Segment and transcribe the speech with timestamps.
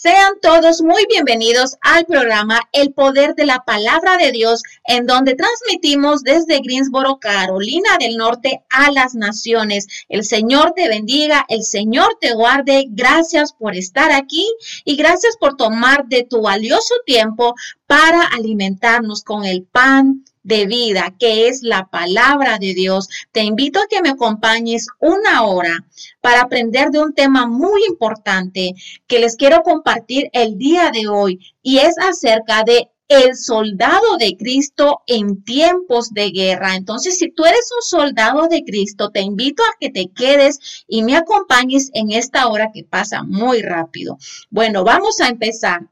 [0.00, 5.34] Sean todos muy bienvenidos al programa El Poder de la Palabra de Dios, en donde
[5.34, 9.88] transmitimos desde Greensboro, Carolina del Norte, a las naciones.
[10.08, 12.84] El Señor te bendiga, el Señor te guarde.
[12.90, 14.46] Gracias por estar aquí
[14.84, 17.56] y gracias por tomar de tu valioso tiempo
[17.88, 23.08] para alimentarnos con el pan de vida, que es la palabra de Dios.
[23.32, 25.84] Te invito a que me acompañes una hora
[26.20, 28.74] para aprender de un tema muy importante
[29.06, 34.36] que les quiero compartir el día de hoy y es acerca de el soldado de
[34.36, 36.76] Cristo en tiempos de guerra.
[36.76, 41.02] Entonces, si tú eres un soldado de Cristo, te invito a que te quedes y
[41.02, 44.18] me acompañes en esta hora que pasa muy rápido.
[44.50, 45.88] Bueno, vamos a empezar.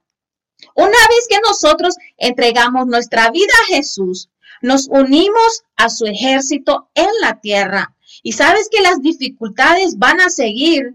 [0.76, 4.28] Una vez que nosotros entregamos nuestra vida a Jesús,
[4.62, 7.94] nos unimos a su ejército en la tierra.
[8.22, 10.94] Y sabes que las dificultades van a seguir,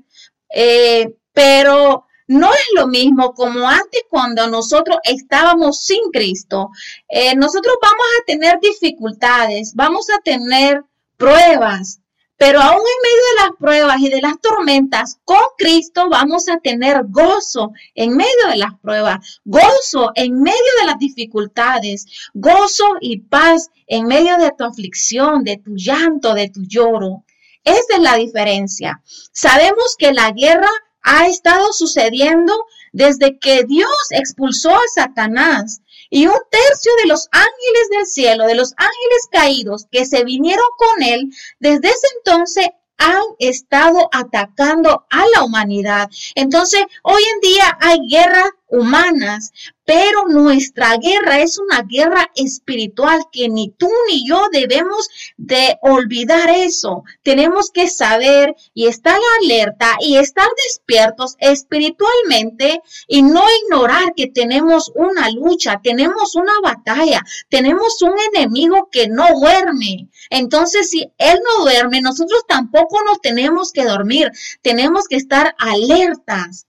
[0.54, 6.70] eh, pero no es lo mismo como antes cuando nosotros estábamos sin Cristo.
[7.10, 10.84] Eh, nosotros vamos a tener dificultades, vamos a tener
[11.18, 12.00] pruebas,
[12.42, 16.58] pero aún en medio de las pruebas y de las tormentas, con Cristo vamos a
[16.58, 23.20] tener gozo en medio de las pruebas, gozo en medio de las dificultades, gozo y
[23.20, 27.26] paz en medio de tu aflicción, de tu llanto, de tu lloro.
[27.64, 29.04] Esa es la diferencia.
[29.32, 30.72] Sabemos que la guerra
[31.04, 32.54] ha estado sucediendo
[32.92, 38.54] desde que Dios expulsó a Satanás y un tercio de los ángeles del cielo, de
[38.54, 42.68] los ángeles caídos que se vinieron con él, desde ese entonces
[42.98, 46.08] han estado atacando a la humanidad.
[46.36, 49.52] Entonces, hoy en día hay guerras humanas,
[49.86, 56.50] pero nuestra guerra es una guerra espiritual que ni tú ni yo debemos de olvidar
[56.50, 57.04] eso.
[57.24, 64.92] Tenemos que saber y estar alerta y estar despiertos espiritualmente y no ignorar que tenemos
[64.96, 70.10] una lucha, tenemos una batalla, tenemos un enemigo que no duerme.
[70.30, 76.68] Entonces, si él no duerme, nosotros tampoco nos tenemos que dormir, tenemos que estar alertas.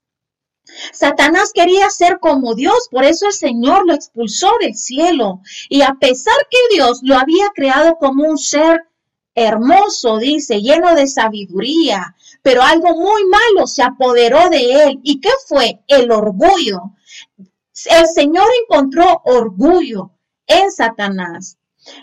[0.91, 5.41] Satanás quería ser como Dios, por eso el Señor lo expulsó del cielo.
[5.69, 8.81] Y a pesar que Dios lo había creado como un ser
[9.35, 14.99] hermoso, dice, lleno de sabiduría, pero algo muy malo se apoderó de él.
[15.03, 15.81] ¿Y qué fue?
[15.87, 16.93] El orgullo.
[17.85, 20.11] El Señor encontró orgullo
[20.47, 21.57] en Satanás.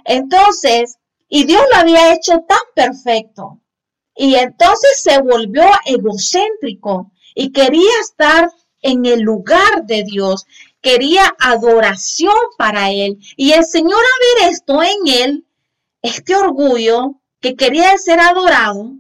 [0.05, 0.99] Entonces,
[1.29, 3.61] y Dios lo había hecho tan perfecto.
[4.17, 8.51] Y entonces se volvió egocéntrico y quería estar
[8.83, 10.47] en el lugar de Dios,
[10.81, 13.19] quería adoración para él.
[13.37, 15.47] Y el Señor a ver esto en él,
[16.03, 18.95] este orgullo que quería ser adorado,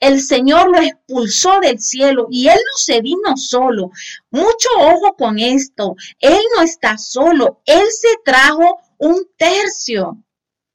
[0.00, 3.90] el Señor lo expulsó del cielo y él no se vino solo.
[4.30, 5.96] Mucho ojo con esto.
[6.18, 7.62] Él no está solo.
[7.64, 10.22] Él se trajo un tercio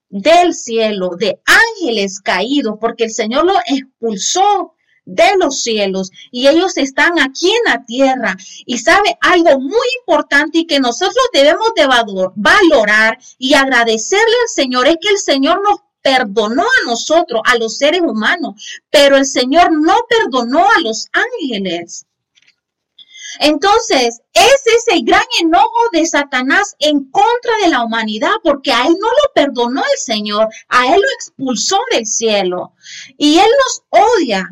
[0.09, 4.74] del cielo, de ángeles caídos, porque el Señor lo expulsó
[5.09, 8.38] de los cielos y ellos están aquí en la tierra.
[8.66, 11.88] Y sabe algo muy importante y que nosotros debemos de
[12.36, 17.78] valorar y agradecerle al Señor es que el Señor nos perdonó a nosotros, a los
[17.78, 22.06] seres humanos, pero el Señor no perdonó a los ángeles.
[23.40, 28.96] Entonces, es ese gran enojo de Satanás en contra de la humanidad, porque a él
[29.00, 32.74] no lo perdonó el Señor, a él lo expulsó del cielo.
[33.18, 34.50] Y él nos odia,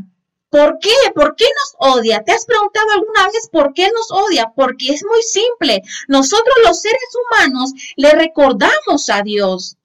[0.50, 0.94] ¿Por qué?
[1.14, 2.24] ¿Por qué nos odia?
[2.24, 4.54] ¿Te has preguntado alguna vez por qué nos odia?
[4.56, 5.82] Porque es muy simple.
[6.08, 9.78] Nosotros los seres humanos le recordamos a Dios.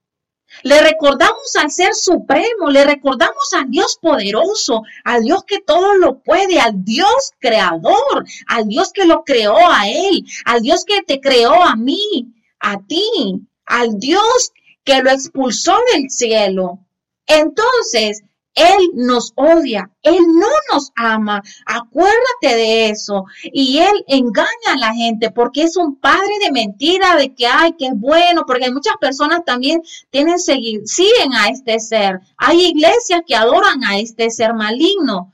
[0.62, 6.18] Le recordamos al Ser Supremo, le recordamos al Dios poderoso, al Dios que todo lo
[6.18, 11.20] puede, al Dios creador, al Dios que lo creó a Él, al Dios que te
[11.20, 14.52] creó a mí, a ti, al Dios
[14.84, 16.78] que lo expulsó del cielo.
[17.26, 18.22] Entonces,
[18.54, 21.42] él nos odia, Él no nos ama.
[21.64, 23.24] Acuérdate de eso.
[23.44, 27.74] Y Él engaña a la gente porque es un padre de mentira, de que, ay,
[27.78, 32.20] que es bueno, porque muchas personas también tienen seguir, siguen a este ser.
[32.36, 35.32] Hay iglesias que adoran a este ser maligno.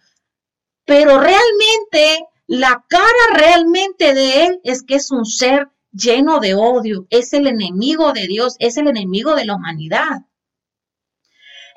[0.84, 7.06] Pero realmente, la cara realmente de Él es que es un ser lleno de odio,
[7.10, 10.27] es el enemigo de Dios, es el enemigo de la humanidad.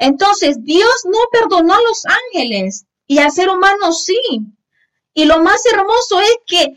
[0.01, 4.19] Entonces, Dios no perdonó a los ángeles y al ser humano sí.
[5.13, 6.75] Y lo más hermoso es que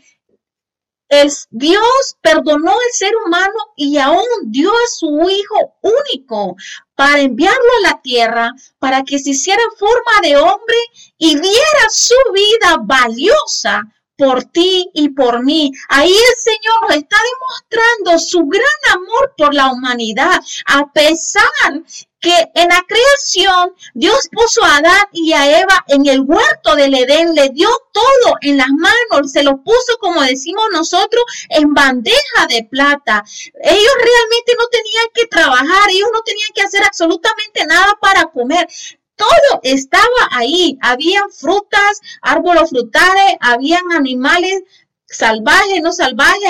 [1.09, 6.55] el Dios perdonó al ser humano y aún dio a su Hijo único
[6.93, 10.77] para enviarlo a la tierra, para que se hiciera forma de hombre
[11.17, 13.81] y diera su vida valiosa
[14.17, 15.71] por ti y por mí.
[15.89, 21.81] Ahí el Señor nos está demostrando su gran amor por la humanidad, a pesar
[22.25, 26.95] que en la creación Dios puso a Adán y a Eva en el huerto del
[26.95, 32.47] Edén, le dio todo en las manos, se lo puso, como decimos nosotros, en bandeja
[32.49, 33.23] de plata.
[33.61, 38.67] Ellos realmente no tenían que trabajar, ellos no tenían que hacer absolutamente nada para comer.
[39.15, 40.79] Todo estaba ahí.
[40.81, 44.63] Habían frutas, árboles frutales, habían animales
[45.07, 46.49] salvajes, no salvajes,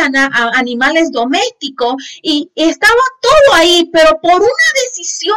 [0.53, 5.35] animales domésticos, y estaba todo ahí, pero por una decisión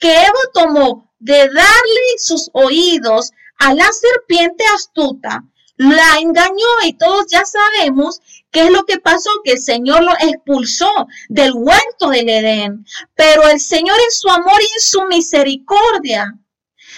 [0.00, 5.44] que Eva tomó de darle sus oídos a la serpiente astuta,
[5.76, 8.20] la engañó y todos ya sabemos
[8.50, 10.90] qué es lo que pasó, que el Señor lo expulsó
[11.28, 12.84] del huerto del Edén.
[13.14, 16.34] Pero el Señor en su amor y en su misericordia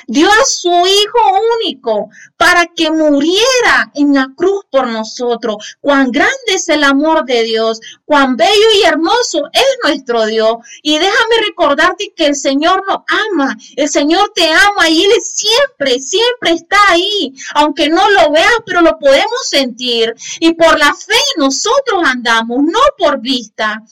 [0.06, 1.18] dio a su Hijo
[1.60, 5.76] único para que muriera en la cruz por nosotros.
[5.80, 10.56] Cuán grande es el amor de Dios, cuán bello y hermoso es nuestro Dios.
[10.82, 12.98] Y déjame recordarte que el Señor nos
[13.32, 18.52] ama, el Señor te ama y Él siempre, siempre está ahí, aunque no lo veas,
[18.66, 20.14] pero lo podemos sentir.
[20.40, 23.82] Y por la fe nosotros andamos, no por vista.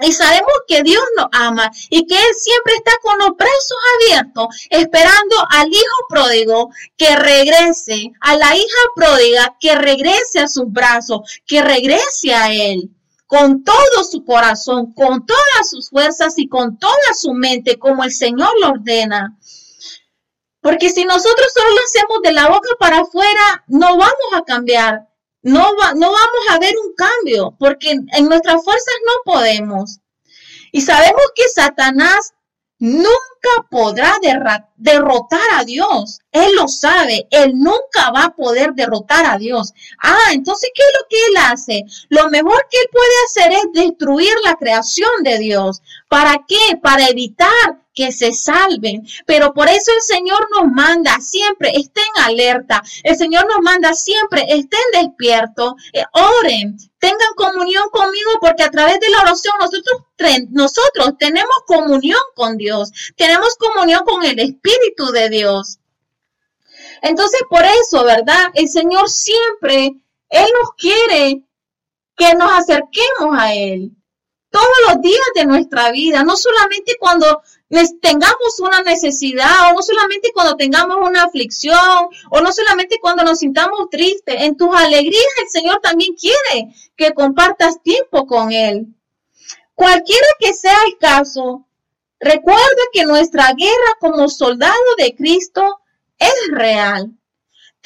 [0.00, 4.46] Y sabemos que Dios nos ama y que Él siempre está con los brazos abiertos,
[4.68, 11.20] esperando al hijo pródigo que regrese, a la hija pródiga que regrese a sus brazos,
[11.46, 12.90] que regrese a Él
[13.26, 18.12] con todo su corazón, con todas sus fuerzas y con toda su mente, como el
[18.12, 19.36] Señor lo ordena.
[20.60, 25.08] Porque si nosotros solo lo hacemos de la boca para afuera, no vamos a cambiar
[25.46, 30.00] no, no vamos a ver un cambio porque en nuestras fuerzas no podemos.
[30.72, 32.34] Y sabemos que Satanás
[32.78, 34.18] nunca podrá
[34.76, 36.18] derrotar a Dios.
[36.32, 39.72] Él lo sabe, él nunca va a poder derrotar a Dios.
[40.02, 41.84] Ah, entonces, ¿qué es lo que él hace?
[42.08, 45.80] Lo mejor que él puede hacer es destruir la creación de Dios.
[46.08, 46.76] ¿Para qué?
[46.82, 49.04] Para evitar que se salven.
[49.26, 52.82] Pero por eso el Señor nos manda siempre, estén alerta.
[53.02, 59.00] El Señor nos manda siempre, estén despiertos, eh, oren, tengan comunión conmigo porque a través
[59.00, 60.02] de la oración nosotros,
[60.50, 65.78] nosotros tenemos comunión con Dios, tenemos comunión con el Espíritu de Dios.
[67.02, 68.50] Entonces, por eso, ¿verdad?
[68.54, 69.96] El Señor siempre,
[70.28, 71.42] Él nos quiere
[72.16, 73.96] que nos acerquemos a Él
[74.50, 77.42] todos los días de nuestra vida, no solamente cuando
[78.00, 83.38] tengamos una necesidad, o no solamente cuando tengamos una aflicción, o no solamente cuando nos
[83.40, 84.36] sintamos tristes.
[84.42, 88.86] En tus alegrías el Señor también quiere que compartas tiempo con Él.
[89.74, 91.66] Cualquiera que sea el caso,
[92.18, 95.80] recuerda que nuestra guerra como soldado de Cristo
[96.18, 97.12] es real.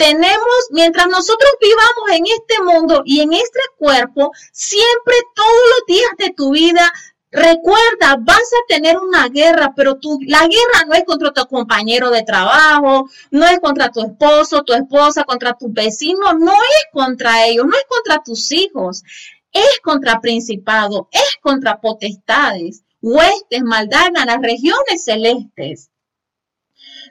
[0.01, 6.11] Tenemos, mientras nosotros vivamos en este mundo y en este cuerpo, siempre todos los días
[6.17, 6.91] de tu vida
[7.33, 12.11] Recuerda, vas a tener una guerra, pero tu, la guerra no es contra tu compañero
[12.11, 17.47] de trabajo, no es contra tu esposo, tu esposa, contra tu vecino, no es contra
[17.47, 19.05] ellos, no es contra tus hijos,
[19.53, 25.91] es contra principados, es contra potestades, huestes, maldad las regiones celestes.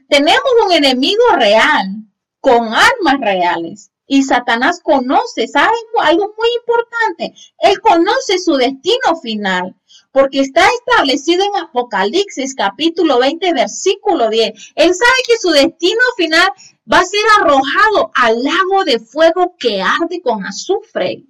[0.09, 2.08] Tenemos un enemigo real,
[2.39, 3.91] con armas reales.
[4.07, 5.71] Y Satanás conoce, ¿saben
[6.01, 7.39] algo muy importante?
[7.59, 9.75] Él conoce su destino final
[10.11, 14.73] porque está establecido en Apocalipsis capítulo 20, versículo 10.
[14.75, 16.49] Él sabe que su destino final
[16.91, 21.23] va a ser arrojado al lago de fuego que arde con azufre.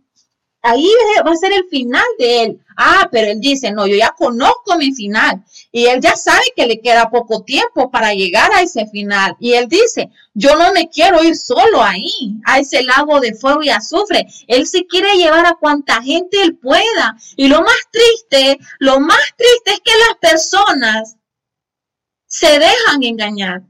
[0.62, 0.92] Ahí
[1.26, 2.60] va a ser el final de él.
[2.76, 5.44] Ah, pero él dice, no, yo ya conozco mi final.
[5.72, 9.38] Y él ya sabe que le queda poco tiempo para llegar a ese final.
[9.40, 13.64] Y él dice, yo no me quiero ir solo ahí, a ese lago de fuego
[13.64, 14.28] y azufre.
[14.48, 17.18] Él se quiere llevar a cuanta gente él pueda.
[17.38, 21.18] Y lo más triste, lo más triste es que las personas
[22.26, 23.64] se dejan engañar.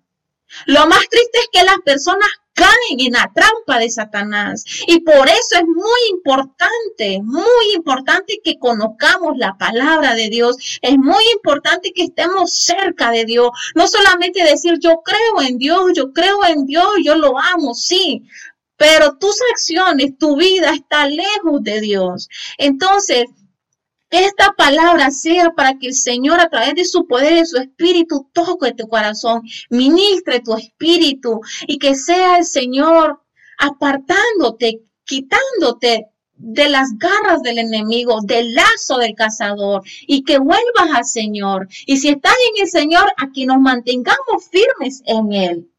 [0.65, 4.65] Lo más triste es que las personas caen en la trampa de Satanás.
[4.87, 10.57] Y por eso es muy importante, muy importante que conozcamos la palabra de Dios.
[10.81, 13.49] Es muy importante que estemos cerca de Dios.
[13.75, 18.23] No solamente decir yo creo en Dios, yo creo en Dios, yo lo amo, sí.
[18.75, 22.29] Pero tus acciones, tu vida está lejos de Dios.
[22.57, 23.25] Entonces,
[24.09, 28.29] esta palabra sea para que el Señor a través de su poder y su espíritu
[28.33, 33.21] toque tu corazón, ministre tu espíritu y que sea el Señor
[33.57, 36.07] apartándote, quitándote
[36.39, 41.67] de las garras del enemigo, del lazo del cazador y que vuelvas al Señor.
[41.85, 45.71] Y si estás en el Señor, aquí nos mantengamos firmes en Él.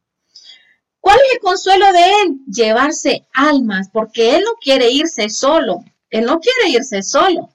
[1.01, 2.39] ¿Cuál es el consuelo de Él?
[2.47, 5.83] Llevarse almas, porque Él no quiere irse solo.
[6.11, 7.49] Él no quiere irse solo.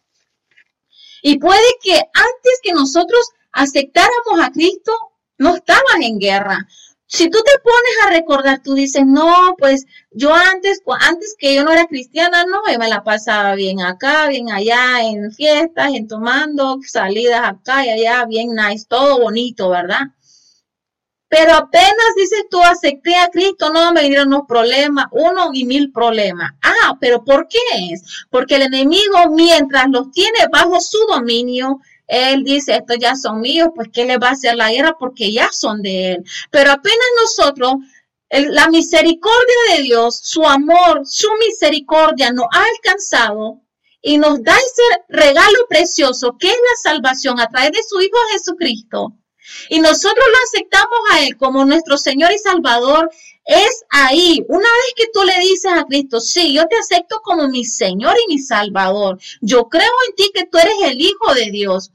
[1.27, 4.91] Y puede que antes que nosotros aceptáramos a Cristo,
[5.39, 6.67] no estabas en guerra.
[7.08, 11.63] Si tú te pones a recordar, tú dices, no, pues yo antes, antes que yo
[11.63, 16.77] no era cristiana, no, me la pasaba bien acá, bien allá, en fiestas, en tomando,
[16.86, 20.12] salidas acá y allá, bien nice, todo bonito, ¿verdad?
[21.38, 25.92] Pero apenas dices tú, acepté a Cristo, no me vinieron unos problemas, uno y mil
[25.92, 26.54] problemas.
[26.63, 27.60] Ah, pero ¿por qué
[27.92, 28.25] es?
[28.30, 33.68] Porque el enemigo, mientras los tiene bajo su dominio, él dice, estos ya son míos,
[33.75, 34.96] pues ¿qué le va a hacer la guerra?
[34.98, 36.24] Porque ya son de Él.
[36.51, 37.74] Pero apenas nosotros,
[38.30, 43.60] la misericordia de Dios, su amor, su misericordia nos ha alcanzado
[44.01, 48.18] y nos da ese regalo precioso que es la salvación a través de su Hijo
[48.32, 49.18] Jesucristo.
[49.70, 53.10] Y nosotros lo aceptamos a Él como nuestro Señor y Salvador.
[53.46, 57.48] Es ahí, una vez que tú le dices a Cristo, sí, yo te acepto como
[57.48, 59.20] mi Señor y mi Salvador.
[59.42, 61.92] Yo creo en ti que tú eres el Hijo de Dios.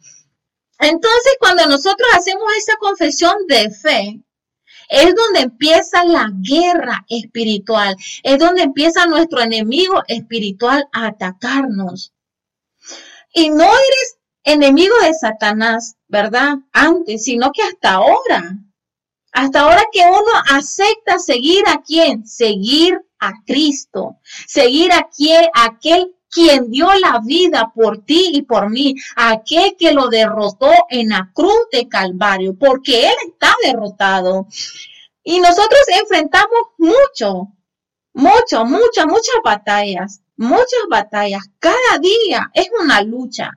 [0.79, 4.21] Entonces, cuando nosotros hacemos esa confesión de fe,
[4.89, 12.13] es donde empieza la guerra espiritual, es donde empieza nuestro enemigo espiritual a atacarnos.
[13.33, 16.59] Y no eres enemigo de Satanás, ¿verdad?
[16.73, 18.57] Antes, sino que hasta ahora.
[19.33, 22.27] Hasta ahora que uno acepta seguir a quién?
[22.27, 24.17] Seguir a Cristo.
[24.47, 29.77] Seguir a, quién, a aquel quien dio la vida por ti y por mí, aquel
[29.77, 34.47] que lo derrotó en la cruz de Calvario, porque Él está derrotado.
[35.23, 37.49] Y nosotros enfrentamos mucho,
[38.15, 41.43] mucho, muchas, muchas batallas, muchas batallas.
[41.59, 43.51] Cada día es una lucha.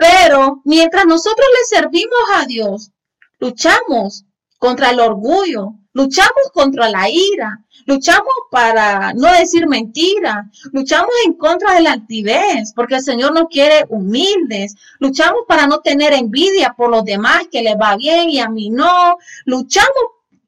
[0.00, 2.90] Pero mientras nosotros le servimos a Dios,
[3.38, 4.24] luchamos
[4.56, 11.74] contra el orgullo, luchamos contra la ira, luchamos para no decir mentira, luchamos en contra
[11.74, 16.88] de la altivez, porque el Señor nos quiere humildes, luchamos para no tener envidia por
[16.88, 19.92] los demás que les va bien y a mí no, luchamos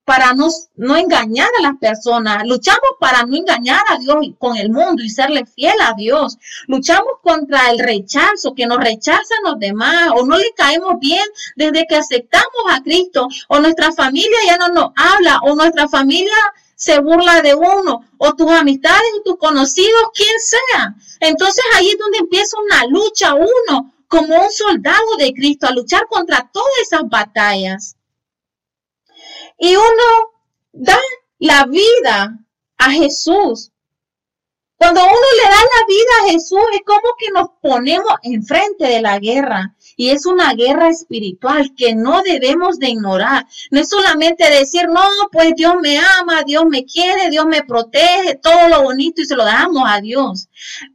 [0.04, 4.70] para no, no engañar a las personas, luchamos para no engañar a Dios con el
[4.70, 10.10] mundo y serle fiel a Dios, luchamos contra el rechazo, que nos rechazan los demás
[10.16, 11.24] o no le caemos bien
[11.56, 16.34] desde que aceptamos a Cristo o nuestra familia ya no nos habla o nuestra familia
[16.74, 20.94] se burla de uno o tus amistades o tus conocidos, quien sea.
[21.20, 26.06] Entonces ahí es donde empieza una lucha uno como un soldado de Cristo a luchar
[26.08, 27.96] contra todas esas batallas
[29.62, 30.32] y uno
[30.72, 30.98] da
[31.38, 32.36] la vida
[32.78, 33.70] a Jesús.
[34.76, 39.00] Cuando uno le da la vida a Jesús es como que nos ponemos enfrente de
[39.00, 43.46] la guerra y es una guerra espiritual que no debemos de ignorar.
[43.70, 45.00] No es solamente decir, no,
[45.30, 49.36] pues Dios me ama, Dios me quiere, Dios me protege, todo lo bonito y se
[49.36, 50.48] lo damos a Dios.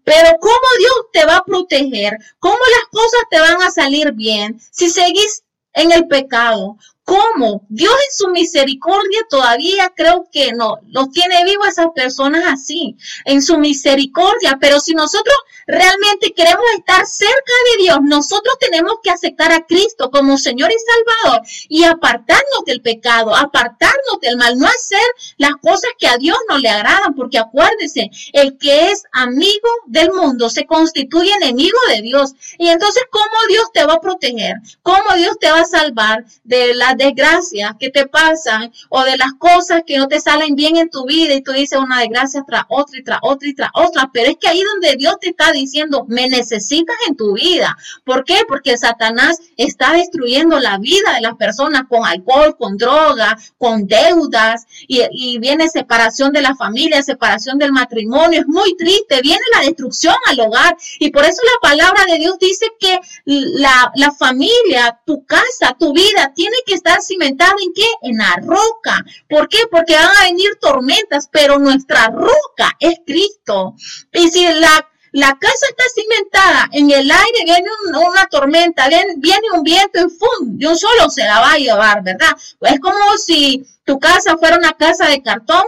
[0.04, 2.18] Pero ¿cómo Dios te va a proteger?
[2.40, 6.76] ¿Cómo las cosas te van a salir bien si seguís en el pecado?
[7.08, 7.66] ¿Cómo?
[7.70, 13.42] Dios en su misericordia todavía creo que no, los tiene vivos esas personas así, en
[13.42, 14.58] su misericordia.
[14.60, 15.34] Pero si nosotros
[15.66, 20.76] realmente queremos estar cerca de Dios, nosotros tenemos que aceptar a Cristo como Señor y
[21.24, 25.00] Salvador y apartarnos del pecado, apartarnos del mal, no hacer
[25.38, 30.12] las cosas que a Dios no le agradan, porque acuérdese, el que es amigo del
[30.12, 32.34] mundo se constituye enemigo de Dios.
[32.58, 34.56] Y entonces, ¿cómo Dios te va a proteger?
[34.84, 39.84] ¿Cómo Dios te va a salvar de desgracias que te pasan o de las cosas
[39.86, 43.00] que no te salen bien en tu vida y tú dices una desgracia tras otra
[43.00, 44.10] y tras otra y tras otra?
[44.14, 47.78] Pero es que ahí donde Dios te está diciendo, me necesitas en tu vida.
[48.04, 48.40] ¿Por qué?
[48.48, 54.66] Porque Satanás está destruyendo la vida de las personas con alcohol, con droga, con deudas
[54.88, 58.42] y, y viene separación de la familia, separación del matrimonio.
[58.42, 62.38] Es muy triste, viene la destrucción al hogar y por eso la palabra de Dios
[62.40, 67.86] dice que la, la familia, tu casa, tu vida tiene que estar cimentada en qué?
[68.02, 69.04] En la roca.
[69.30, 69.60] ¿Por qué?
[69.70, 73.76] Porque van a venir tormentas, pero nuestra roca es Cristo.
[74.14, 79.64] Y si la la casa está cimentada, en el aire viene una tormenta, viene, un
[79.64, 82.36] viento y un solo se la va a llevar, ¿verdad?
[82.62, 85.64] Es como si tu casa fuera una casa de cartón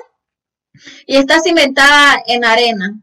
[1.08, 3.00] y está cimentada en arena.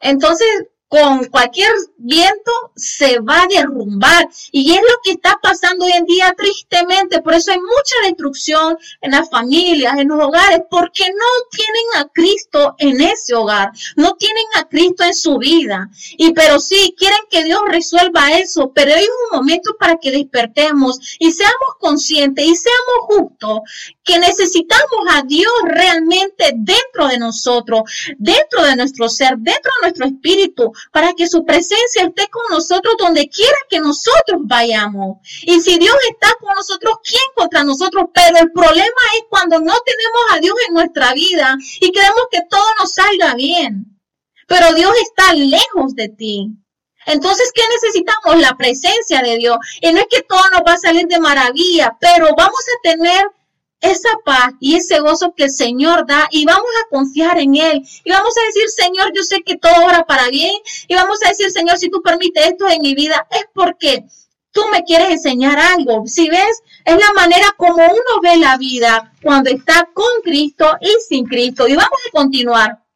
[0.00, 0.48] Entonces,
[0.88, 4.28] con cualquier viento se va a derrumbar.
[4.52, 7.20] Y es lo que está pasando hoy en día tristemente.
[7.20, 12.08] Por eso hay mucha destrucción en las familias, en los hogares, porque no tienen a
[12.12, 15.90] Cristo en ese hogar, no tienen a Cristo en su vida.
[16.16, 20.98] Y pero sí, quieren que Dios resuelva eso, pero hay un momento para que despertemos
[21.18, 23.60] y seamos conscientes y seamos justos
[24.04, 27.82] que necesitamos a Dios realmente dentro de nosotros,
[28.16, 32.94] dentro de nuestro ser, dentro de nuestro espíritu, para que su presencia esté con nosotros
[32.98, 35.18] donde quiera que nosotros vayamos.
[35.42, 38.06] Y si Dios está con nosotros, ¿quién contra nosotros?
[38.12, 42.40] Pero el problema es cuando no tenemos a Dios en nuestra vida y queremos que
[42.48, 43.98] todo nos salga bien.
[44.46, 46.50] Pero Dios está lejos de ti.
[47.06, 48.38] Entonces, ¿qué necesitamos?
[48.38, 49.56] La presencia de Dios.
[49.80, 53.26] Y no es que todo nos va a salir de maravilla, pero vamos a tener
[53.80, 57.82] esa paz y ese gozo que el Señor da y vamos a confiar en Él
[58.04, 60.54] y vamos a decir, Señor, yo sé que todo obra para bien
[60.88, 64.04] y vamos a decir, Señor, si tú permites esto en mi vida es porque
[64.50, 66.04] tú me quieres enseñar algo.
[66.06, 70.90] Si ves, es la manera como uno ve la vida cuando está con Cristo y
[71.08, 71.68] sin Cristo.
[71.68, 72.87] Y vamos a continuar.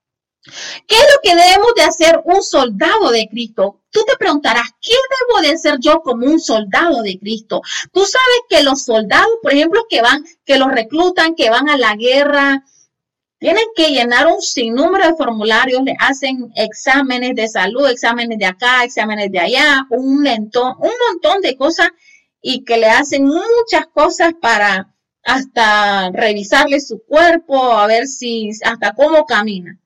[0.45, 3.81] ¿Qué es lo que debemos de hacer un soldado de Cristo?
[3.91, 7.63] Tú te preguntarás, ¿qué debo de hacer yo como un soldado de Cristo?
[7.93, 11.77] Tú sabes que los soldados, por ejemplo, que van, que los reclutan, que van a
[11.77, 12.65] la guerra,
[13.39, 18.85] tienen que llenar un sinnúmero de formularios, le hacen exámenes de salud, exámenes de acá,
[18.85, 21.89] exámenes de allá, un un montón de cosas
[22.41, 24.93] y que le hacen muchas cosas para
[25.25, 29.79] hasta revisarle su cuerpo, a ver si, hasta cómo camina.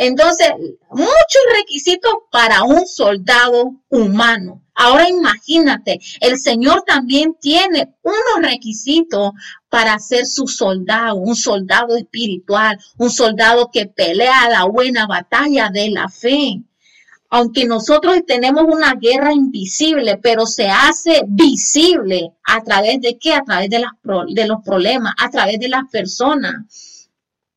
[0.00, 0.52] Entonces,
[0.90, 4.62] muchos requisitos para un soldado humano.
[4.72, 9.32] Ahora imagínate, el Señor también tiene unos requisitos
[9.68, 15.90] para ser su soldado, un soldado espiritual, un soldado que pelea la buena batalla de
[15.90, 16.62] la fe.
[17.28, 23.34] Aunque nosotros tenemos una guerra invisible, pero se hace visible a través de qué?
[23.34, 23.84] A través de,
[24.28, 26.87] de los problemas, a través de las personas.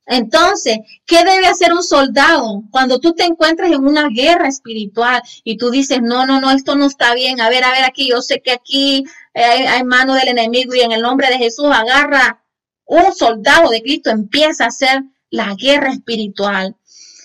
[0.05, 5.57] Entonces, ¿qué debe hacer un soldado cuando tú te encuentras en una guerra espiritual y
[5.57, 8.21] tú dices, no, no, no, esto no está bien, a ver, a ver, aquí, yo
[8.21, 12.43] sé que aquí hay, mano del enemigo y en el nombre de Jesús agarra
[12.85, 16.75] un soldado de Cristo, empieza a hacer la guerra espiritual.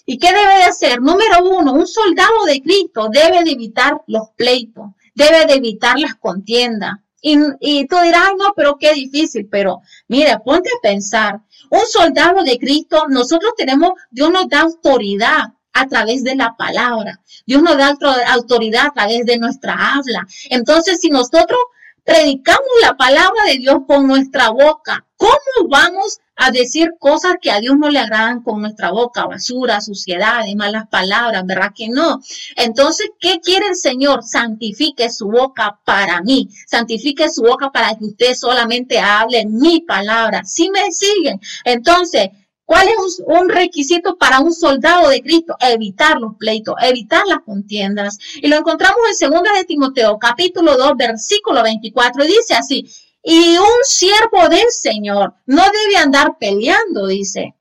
[0.04, 1.00] ¿Y qué debe de hacer?
[1.00, 6.14] Número uno, un soldado de Cristo debe de evitar los pleitos, debe de evitar las
[6.14, 6.92] contiendas.
[7.28, 12.56] Y, tú dirás, no, pero qué difícil, pero mira, ponte a pensar, un soldado de
[12.56, 17.20] Cristo, nosotros tenemos, Dios nos da autoridad a través de la palabra.
[17.44, 17.96] Dios nos da
[18.32, 20.24] autoridad a través de nuestra habla.
[20.50, 21.58] Entonces, si nosotros
[22.06, 27.58] predicamos la palabra de Dios con nuestra boca, ¿cómo vamos a decir cosas que a
[27.58, 29.26] Dios no le agradan con nuestra boca?
[29.26, 32.20] Basura, suciedad y malas palabras, ¿verdad que no?
[32.56, 34.22] Entonces, ¿qué quiere el Señor?
[34.22, 36.48] Santifique su boca para mí.
[36.68, 40.44] Santifique su boca para que usted solamente hable mi palabra.
[40.44, 42.28] Si me siguen, entonces,
[42.66, 45.56] ¿Cuál es un, requisito para un soldado de Cristo?
[45.60, 48.18] Evitar los pleitos, evitar las contiendas.
[48.42, 52.84] Y lo encontramos en 2 de Timoteo, capítulo 2, versículo 24, y dice así,
[53.22, 57.54] y un siervo del Señor no debe andar peleando, dice.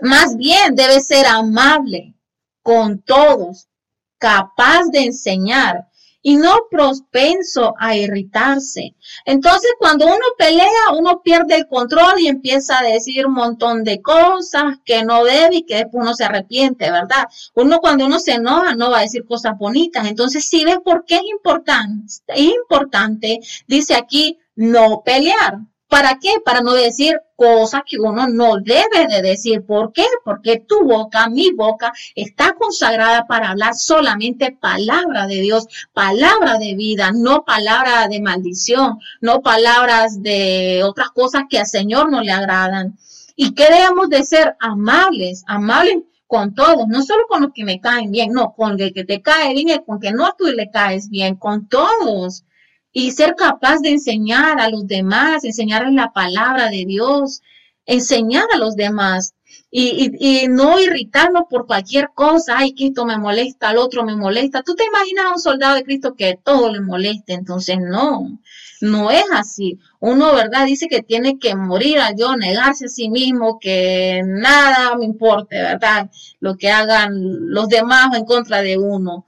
[0.00, 2.14] Más bien debe ser amable
[2.62, 3.68] con todos,
[4.16, 5.88] capaz de enseñar,
[6.22, 8.94] y no propenso a irritarse.
[9.24, 14.00] Entonces, cuando uno pelea, uno pierde el control y empieza a decir un montón de
[14.00, 17.24] cosas que no debe y que después uno se arrepiente, ¿verdad?
[17.54, 20.06] Uno cuando uno se enoja no va a decir cosas bonitas.
[20.06, 25.58] Entonces, si ves por qué es importante, es importante, dice aquí, no pelear.
[25.92, 26.36] ¿Para qué?
[26.42, 29.66] Para no decir cosas que uno no debe de decir.
[29.66, 30.06] ¿Por qué?
[30.24, 36.74] Porque tu boca, mi boca, está consagrada para hablar solamente palabra de Dios, palabra de
[36.76, 42.32] vida, no palabra de maldición, no palabras de otras cosas que al Señor no le
[42.32, 42.96] agradan.
[43.36, 44.56] ¿Y qué debemos de ser?
[44.60, 48.94] Amables, amables con todos, no solo con los que me caen bien, no, con el
[48.94, 52.44] que te cae bien y con que no tú le caes bien, con todos
[52.92, 57.42] y ser capaz de enseñar a los demás, enseñarles la palabra de Dios,
[57.86, 59.34] enseñar a los demás
[59.70, 64.14] y, y, no irritarnos por cualquier cosa, ay, que esto me molesta, al otro me
[64.14, 64.62] molesta.
[64.62, 68.38] Tú te imaginas a un soldado de Cristo que todo le moleste, entonces no,
[68.82, 69.78] no es así.
[69.98, 70.66] Uno, ¿verdad?
[70.66, 75.56] Dice que tiene que morir a Dios, negarse a sí mismo, que nada me importe,
[75.56, 76.10] ¿verdad?
[76.40, 79.26] Lo que hagan los demás en contra de uno.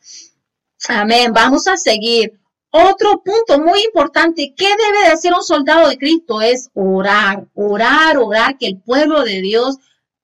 [0.88, 1.32] Amén.
[1.32, 2.38] Vamos a seguir.
[2.76, 6.40] Otro punto muy importante, ¿qué debe de hacer un soldado de Cristo?
[6.40, 9.76] Es orar, orar, orar, que el pueblo de Dios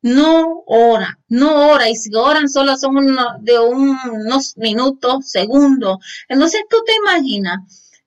[0.02, 2.96] no ora, no ora, y si oran solo son
[3.42, 5.98] de unos minutos, segundos.
[6.28, 7.60] Entonces tú te imaginas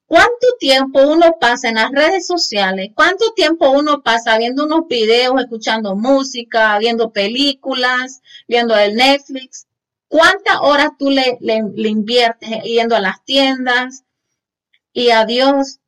[0.08, 5.40] cuánto tiempo uno pasa en las redes sociales, cuánto tiempo uno pasa viendo unos videos,
[5.40, 9.68] escuchando música, viendo películas, viendo el Netflix,
[10.10, 11.38] cuántas horas tú le,
[11.88, 14.04] inviertes yendo a las tiendas
[14.94, 15.80] y a Dios.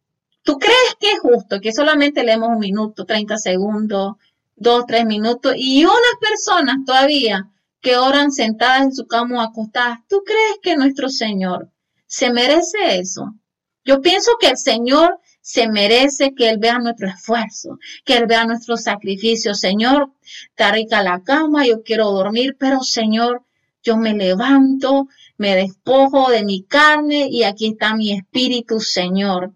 [0.43, 4.15] ¿Tú crees que es justo que solamente leemos un minuto, 30 segundos?
[4.55, 7.49] dos, tres minutos, y unas personas todavía
[7.81, 9.99] que oran sentadas en su cama acostadas.
[10.07, 11.69] ¿Tú crees que nuestro Señor
[12.07, 13.35] se merece eso?
[13.83, 18.45] Yo pienso que el Señor se merece que Él vea nuestro esfuerzo, que Él vea
[18.45, 19.53] nuestro sacrificio.
[19.53, 20.11] Señor,
[20.49, 23.43] está rica la cama, yo quiero dormir, pero Señor,
[23.83, 29.53] yo me levanto, me despojo de mi carne y aquí está mi espíritu, Señor,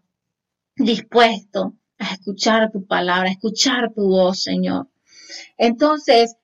[0.75, 4.87] dispuesto a escuchar tu palabra, a escuchar tu voz, Señor.
[5.57, 6.35] Entonces,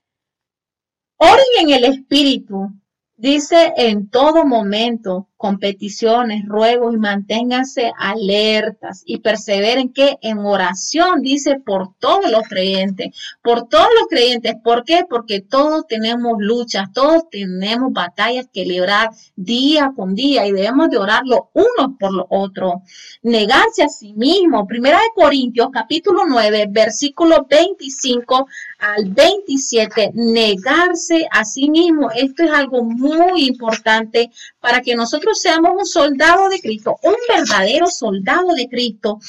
[1.18, 2.72] oren en el Espíritu,
[3.18, 11.60] Dice en todo momento, competiciones, ruegos y manténganse alertas y perseveren que en oración, dice
[11.60, 14.56] por todos los creyentes, por todos los creyentes.
[14.64, 15.06] ¿Por qué?
[15.10, 20.98] Porque todos tenemos luchas, todos tenemos batallas que librar día con día y debemos de
[20.98, 22.76] orar los unos por los otros.
[23.22, 24.66] Negarse a sí mismo.
[24.68, 28.48] Primera de Corintios, capítulo 9, versículo 25
[28.80, 32.10] al 27, negarse a sí mismo.
[32.12, 37.88] Esto es algo muy importante para que nosotros seamos un soldado de Cristo, un verdadero
[37.88, 39.20] soldado de Cristo.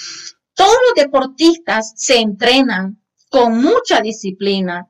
[0.54, 4.88] Todos los deportistas se entrenan con mucha disciplina.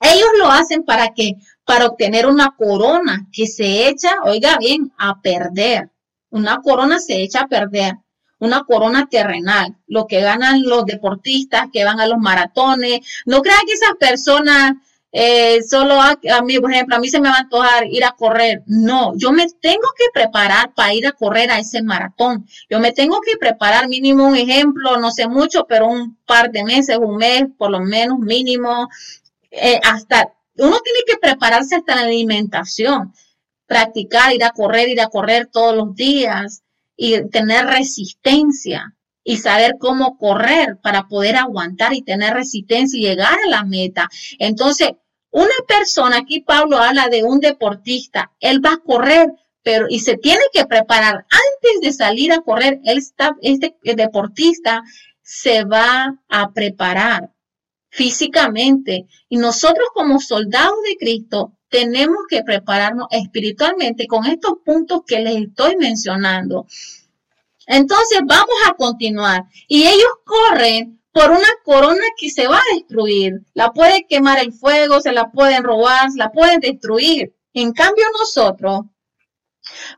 [0.00, 5.20] Ellos lo hacen para que para obtener una corona que se echa, oiga bien, a
[5.20, 5.90] perder.
[6.30, 7.94] Una corona se echa a perder
[8.38, 13.00] una corona terrenal, lo que ganan los deportistas que van a los maratones.
[13.24, 14.74] No crean que esas personas
[15.18, 18.10] eh, solo a, mí, por ejemplo, a mí se me va a antojar ir a
[18.10, 18.62] correr.
[18.66, 22.46] No, yo me tengo que preparar para ir a correr a ese maratón.
[22.68, 26.64] Yo me tengo que preparar mínimo un ejemplo, no sé mucho, pero un par de
[26.64, 28.90] meses, un mes, por lo menos mínimo,
[29.50, 33.14] eh, hasta uno tiene que prepararse hasta la alimentación,
[33.66, 36.62] practicar, ir a correr, ir a correr todos los días
[36.94, 43.38] y tener resistencia y saber cómo correr para poder aguantar y tener resistencia y llegar
[43.46, 44.10] a la meta.
[44.38, 44.90] Entonces,
[45.36, 49.28] una persona, aquí Pablo habla de un deportista, él va a correr,
[49.62, 52.80] pero y se tiene que preparar antes de salir a correr.
[52.84, 54.82] Él está, este deportista
[55.20, 57.34] se va a preparar
[57.90, 65.20] físicamente y nosotros como soldados de Cristo tenemos que prepararnos espiritualmente con estos puntos que
[65.20, 66.66] les estoy mencionando.
[67.66, 69.44] Entonces vamos a continuar.
[69.68, 73.40] Y ellos corren por una corona que se va a destruir.
[73.54, 77.34] La puede quemar el fuego, se la pueden robar, la pueden destruir.
[77.54, 78.80] En cambio nosotros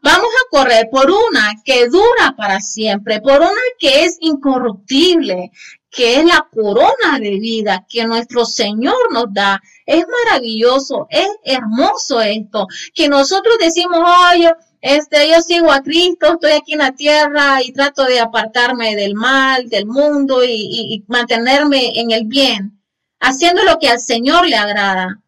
[0.00, 3.50] vamos a correr por una que dura para siempre, por una
[3.80, 5.50] que es incorruptible,
[5.90, 9.60] que es la corona de vida que nuestro Señor nos da.
[9.86, 13.98] Es maravilloso, es hermoso esto, que nosotros decimos,
[14.32, 18.96] oye, este, yo sigo a Cristo, estoy aquí en la tierra y trato de apartarme
[18.96, 22.80] del mal, del mundo y, y mantenerme en el bien,
[23.20, 25.20] haciendo lo que al Señor le agrada.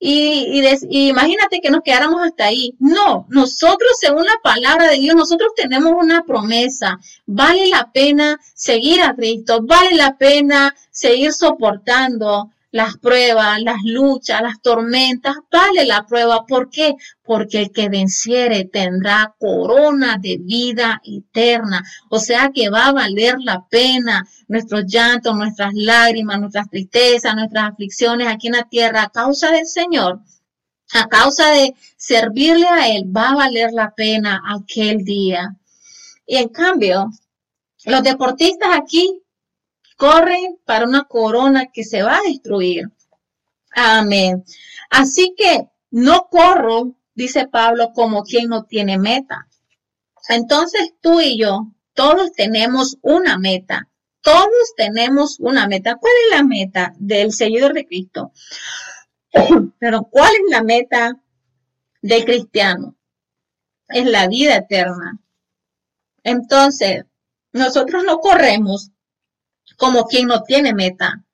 [0.00, 0.62] Y,
[1.08, 2.74] imagínate que nos quedáramos hasta ahí.
[2.78, 7.00] No, nosotros según la palabra de Dios, nosotros tenemos una promesa.
[7.26, 14.42] Vale la pena seguir a Cristo, vale la pena seguir soportando las pruebas, las luchas,
[14.42, 16.44] las tormentas, vale la prueba.
[16.46, 16.94] ¿Por qué?
[17.22, 21.82] Porque el que venciere tendrá corona de vida eterna.
[22.10, 27.72] O sea que va a valer la pena nuestros llantos, nuestras lágrimas, nuestras tristezas, nuestras
[27.72, 30.20] aflicciones aquí en la tierra a causa del Señor.
[30.94, 35.54] A causa de servirle a Él, va a valer la pena aquel día.
[36.26, 37.10] Y en cambio,
[37.84, 39.22] los deportistas aquí
[39.98, 42.84] corren para una corona que se va a destruir.
[43.72, 44.44] Amén.
[44.90, 49.48] Así que no corro, dice Pablo, como quien no tiene meta.
[50.28, 53.88] Entonces tú y yo, todos tenemos una meta.
[54.22, 55.96] Todos tenemos una meta.
[55.96, 58.32] ¿Cuál es la meta del seguidor de Cristo?
[59.80, 61.20] Pero ¿cuál es la meta
[62.02, 62.94] del cristiano?
[63.88, 65.18] Es la vida eterna.
[66.22, 67.04] Entonces,
[67.52, 68.92] nosotros no corremos
[69.76, 71.24] como quien no tiene meta.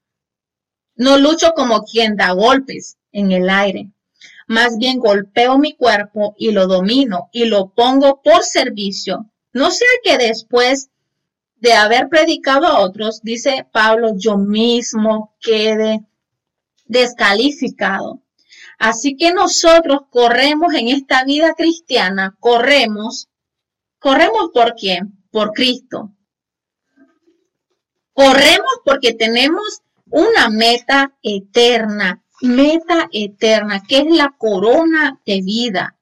[0.97, 3.91] No lucho como quien da golpes en el aire.
[4.47, 9.31] Más bien golpeo mi cuerpo y lo domino y lo pongo por servicio.
[9.53, 10.91] No sea que después
[11.57, 16.05] de haber predicado a otros, dice Pablo, yo mismo quede
[16.85, 18.21] descalificado.
[18.79, 23.29] Así que nosotros corremos en esta vida cristiana, corremos,
[23.99, 25.25] corremos por quién?
[25.31, 26.14] Por Cristo.
[28.15, 35.97] Corremos porque tenemos una meta eterna, meta eterna, que es la corona de vida.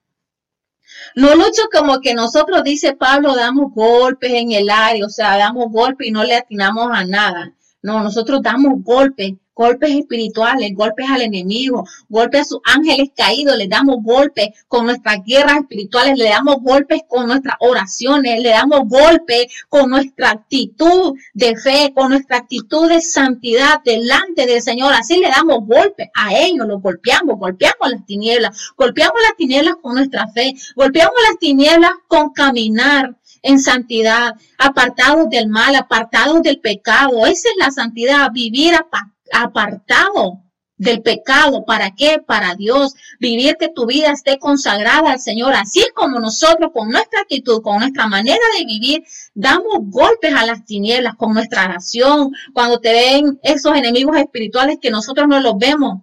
[1.14, 5.70] No lucho como que nosotros, dice Pablo, damos golpes en el aire, o sea, damos
[5.70, 7.55] golpes y no le atinamos a nada.
[7.83, 13.69] No, nosotros damos golpes golpes espirituales, golpes al enemigo, golpes a sus ángeles caídos, le
[13.69, 19.47] damos golpes con nuestras guerras espirituales, le damos golpes con nuestras oraciones, le damos golpes
[19.69, 24.93] con nuestra actitud de fe, con nuestra actitud de santidad delante del Señor.
[24.95, 29.95] Así le damos golpes a ellos, los golpeamos, golpeamos las tinieblas, golpeamos las tinieblas con
[29.95, 37.27] nuestra fe, golpeamos las tinieblas con caminar en santidad, apartados del mal, apartados del pecado.
[37.27, 38.75] Esa es la santidad, vivir
[39.33, 40.42] apartado
[40.77, 41.64] del pecado.
[41.64, 42.18] ¿Para qué?
[42.25, 42.95] Para Dios.
[43.21, 45.55] Vivir que tu vida esté consagrada al Señor.
[45.55, 50.64] Así como nosotros, con nuestra actitud, con nuestra manera de vivir, damos golpes a las
[50.64, 52.33] tinieblas con nuestra oración.
[52.53, 56.03] Cuando te ven esos enemigos espirituales que nosotros no los vemos.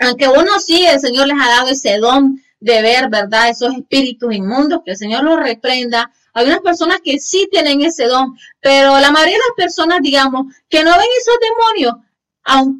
[0.00, 3.50] Aunque uno sí, el Señor les ha dado ese don de ver, ¿verdad?
[3.50, 6.10] Esos espíritus inmundos, que el Señor los reprenda.
[6.34, 10.54] Hay unas personas que sí tienen ese don, pero la mayoría de las personas, digamos,
[10.68, 12.07] que no ven esos demonios,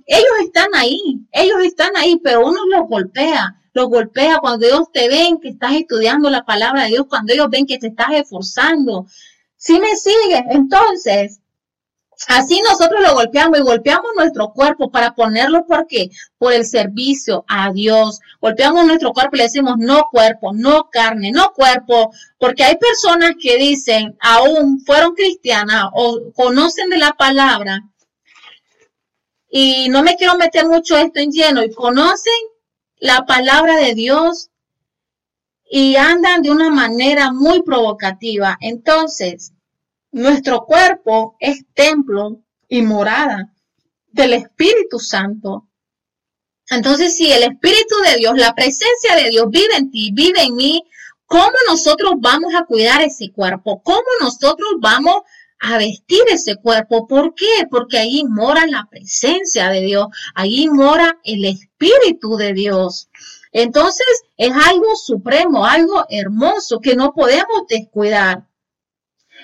[0.07, 5.09] ellos están ahí, ellos están ahí, pero uno los golpea, los golpea cuando ellos te
[5.09, 9.07] ven que estás estudiando la palabra de Dios, cuando ellos ven que te estás esforzando.
[9.57, 11.40] Si me sigues, entonces,
[12.28, 16.11] así nosotros lo golpeamos y golpeamos nuestro cuerpo para ponerlo, ¿por qué?
[16.38, 18.20] Por el servicio a Dios.
[18.40, 23.33] Golpeamos nuestro cuerpo y le decimos, no cuerpo, no carne, no cuerpo, porque hay personas
[23.40, 27.83] que dicen, aún fueron cristianas o conocen de la palabra,
[29.49, 32.35] y no me quiero meter mucho esto en lleno, y conocen
[32.97, 34.51] la palabra de Dios
[35.71, 38.57] y andan de una manera muy provocativa.
[38.61, 39.53] Entonces,
[40.11, 43.53] nuestro cuerpo es templo y morada
[44.07, 45.69] del Espíritu Santo.
[46.71, 50.55] Entonces, si el Espíritu de Dios, la presencia de Dios vive en ti, vive en
[50.55, 50.85] mí,
[51.27, 53.83] ¿cómo nosotros vamos a cuidar ese cuerpo?
[53.83, 55.23] ¿Cómo nosotros vamos
[55.61, 57.07] a vestir ese cuerpo.
[57.07, 57.66] ¿Por qué?
[57.71, 63.09] Porque ahí mora la presencia de Dios, ahí mora el Espíritu de Dios.
[63.53, 68.44] Entonces es algo supremo, algo hermoso que no podemos descuidar.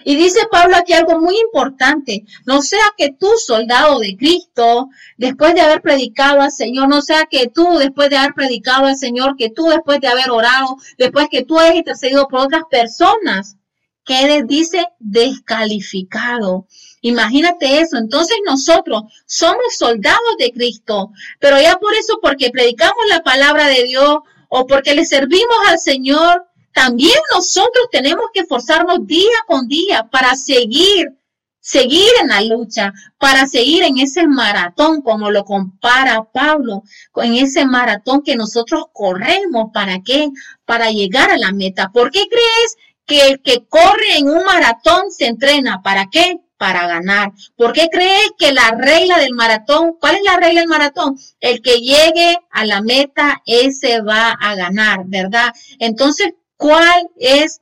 [0.06, 5.54] Y dice Pablo aquí algo muy importante, no sea que tú, soldado de Cristo, después
[5.54, 9.36] de haber predicado al Señor, no sea que tú, después de haber predicado al Señor,
[9.36, 13.56] que tú, después de haber orado, después que tú hayas intercedido por otras personas,
[14.04, 16.66] quede, dice, descalificado.
[17.00, 17.96] Imagínate eso.
[17.96, 23.84] Entonces nosotros somos soldados de Cristo, pero ya por eso, porque predicamos la palabra de
[23.84, 30.08] Dios o porque le servimos al Señor, también nosotros tenemos que esforzarnos día con día
[30.10, 31.16] para seguir,
[31.60, 36.82] seguir en la lucha, para seguir en ese maratón, como lo compara Pablo,
[37.16, 39.70] en ese maratón que nosotros corremos.
[39.72, 40.30] ¿Para qué?
[40.64, 41.90] Para llegar a la meta.
[41.92, 45.82] ¿Por qué crees que el que corre en un maratón se entrena.
[45.82, 46.40] ¿Para qué?
[46.56, 47.32] Para ganar.
[47.56, 51.18] ¿Por qué crees que la regla del maratón, cuál es la regla del maratón?
[51.40, 55.52] El que llegue a la meta, ese va a ganar, ¿verdad?
[55.78, 57.60] Entonces, ¿cuál es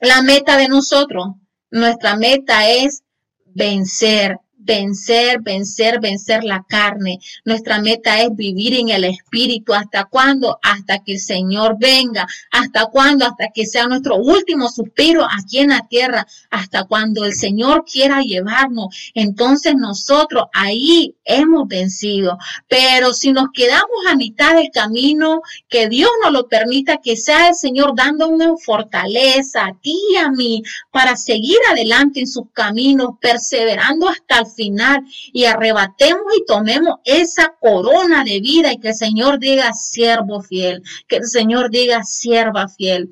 [0.00, 1.28] la meta de nosotros?
[1.70, 3.02] Nuestra meta es
[3.46, 7.18] vencer, vencer, vencer, vencer la carne.
[7.44, 9.74] Nuestra meta es vivir en el Espíritu.
[9.74, 10.58] ¿Hasta cuándo?
[10.62, 12.26] Hasta que el Señor venga.
[12.50, 13.26] ¿Hasta cuándo?
[13.26, 16.26] Hasta que sea nuestro último suspiro aquí en la tierra.
[16.50, 19.12] Hasta cuando el Señor quiera llevarnos.
[19.14, 22.38] Entonces nosotros ahí hemos vencido.
[22.68, 27.48] Pero si nos quedamos a mitad del camino, que Dios nos lo permita, que sea
[27.48, 32.50] el Señor dando una fortaleza a ti y a mí para seguir adelante en sus
[32.52, 38.88] caminos, perseverando hasta el final y arrebatemos y tomemos esa corona de vida y que
[38.88, 43.10] el Señor diga siervo fiel, que el Señor diga sierva fiel.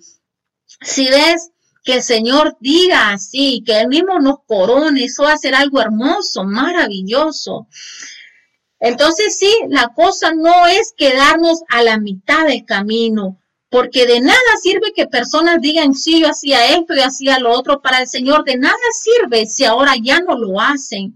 [0.83, 1.51] Si ves
[1.85, 5.81] que el Señor diga así, que Él mismo nos corone, eso va a ser algo
[5.81, 7.67] hermoso, maravilloso.
[8.81, 14.39] Entonces sí, la cosa no es quedarnos a la mitad del camino, porque de nada
[14.63, 18.45] sirve que personas digan, sí, yo hacía esto y hacía lo otro para el Señor,
[18.45, 21.15] de nada sirve si ahora ya no lo hacen.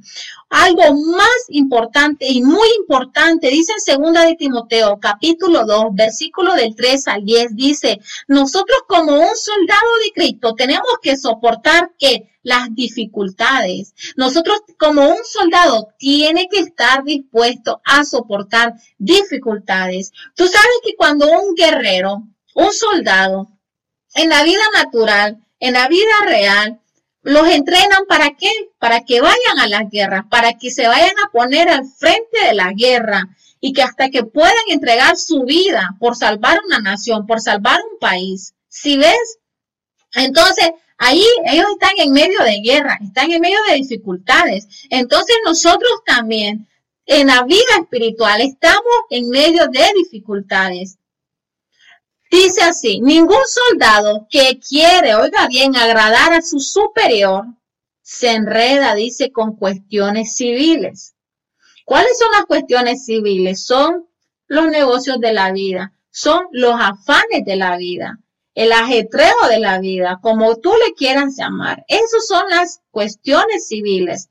[0.51, 3.49] algo más importante y muy importante.
[3.49, 9.13] Dice en segunda de Timoteo, capítulo 2, versículo del 3 al 10, dice, nosotros como
[9.15, 13.95] un soldado de Cristo tenemos que soportar que las dificultades.
[14.17, 20.13] Nosotros como un soldado tiene que estar dispuesto a soportar dificultades.
[20.35, 23.49] Tú sabes que cuando un guerrero, un soldado,
[24.15, 26.81] en la vida natural, en la vida real,
[27.23, 28.51] los entrenan para qué?
[28.79, 32.55] Para que vayan a las guerras, para que se vayan a poner al frente de
[32.55, 33.29] la guerra
[33.61, 37.99] y que hasta que puedan entregar su vida por salvar una nación, por salvar un
[38.01, 38.55] país.
[38.69, 39.39] Si ves?
[40.15, 44.67] Entonces, ahí ellos están en medio de guerra, están en medio de dificultades.
[44.91, 46.69] Entonces, nosotros también
[47.07, 50.99] en la vida espiritual estamos en medio de dificultades.
[52.33, 57.45] Dice así, ningún soldado que quiere, oiga bien, agradar a su superior,
[58.01, 61.15] se enreda, dice, con cuestiones civiles.
[61.85, 63.67] ¿Cuáles son las cuestiones civiles?
[63.67, 64.09] Son
[64.47, 68.19] los negocios de la vida, son los afanes de la vida,
[68.55, 71.85] el ajetreo de la vida, como tú le quieras llamar.
[71.87, 74.31] Esas son las cuestiones civiles.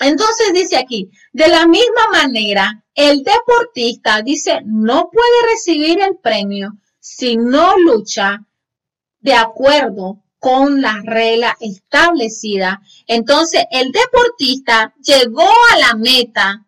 [0.00, 6.72] Entonces dice aquí, de la misma manera, el deportista dice, no puede recibir el premio
[7.02, 8.46] si no lucha
[9.18, 12.78] de acuerdo con las reglas establecidas.
[13.08, 16.64] Entonces, el deportista llegó a la meta,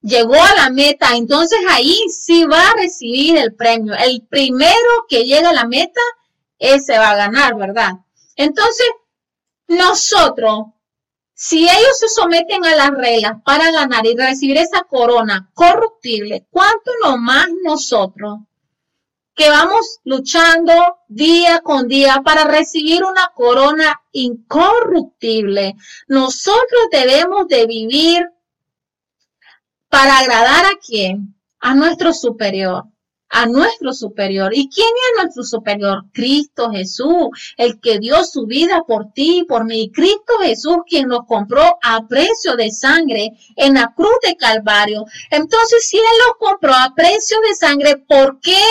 [0.00, 3.94] llegó a la meta, entonces ahí sí va a recibir el premio.
[3.94, 6.00] El primero que llega a la meta,
[6.58, 7.92] ese va a ganar, ¿verdad?
[8.36, 8.88] Entonces,
[9.68, 10.68] nosotros,
[11.34, 16.90] si ellos se someten a las reglas para ganar y recibir esa corona corruptible, ¿cuánto
[17.04, 18.38] no más nosotros
[19.34, 20.72] que vamos luchando
[21.08, 25.74] día con día para recibir una corona incorruptible.
[26.08, 28.26] Nosotros debemos de vivir
[29.88, 31.34] para agradar a quién?
[31.60, 32.84] A nuestro superior,
[33.28, 34.52] a nuestro superior.
[34.54, 36.04] ¿Y quién es nuestro superior?
[36.12, 39.90] Cristo Jesús, el que dio su vida por ti y por mí.
[39.92, 45.04] Cristo Jesús, quien nos compró a precio de sangre en la cruz de Calvario.
[45.30, 48.62] Entonces, si Él los compró a precio de sangre, ¿por qué?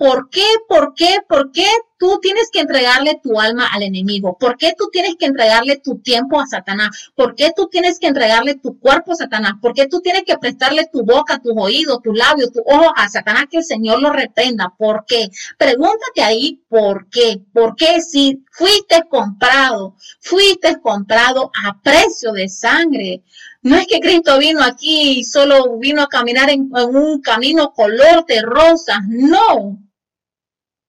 [0.00, 0.46] ¿Por qué?
[0.66, 1.18] ¿Por qué?
[1.28, 1.66] ¿Por qué
[1.98, 4.38] tú tienes que entregarle tu alma al enemigo?
[4.40, 7.12] ¿Por qué tú tienes que entregarle tu tiempo a Satanás?
[7.14, 9.52] ¿Por qué tú tienes que entregarle tu cuerpo a Satanás?
[9.60, 13.10] ¿Por qué tú tienes que prestarle tu boca, tus oídos, tu labio, tu ojo a
[13.10, 14.72] Satanás que el Señor lo reprenda?
[14.78, 15.28] ¿Por qué?
[15.58, 17.42] Pregúntate ahí, ¿por qué?
[17.52, 23.22] ¿Por qué si fuiste comprado, fuiste comprado a precio de sangre?
[23.60, 27.74] No es que Cristo vino aquí y solo vino a caminar en, en un camino
[27.74, 29.78] color de rosas, no.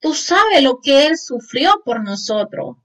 [0.01, 2.77] Tú sabes lo que Él sufrió por nosotros.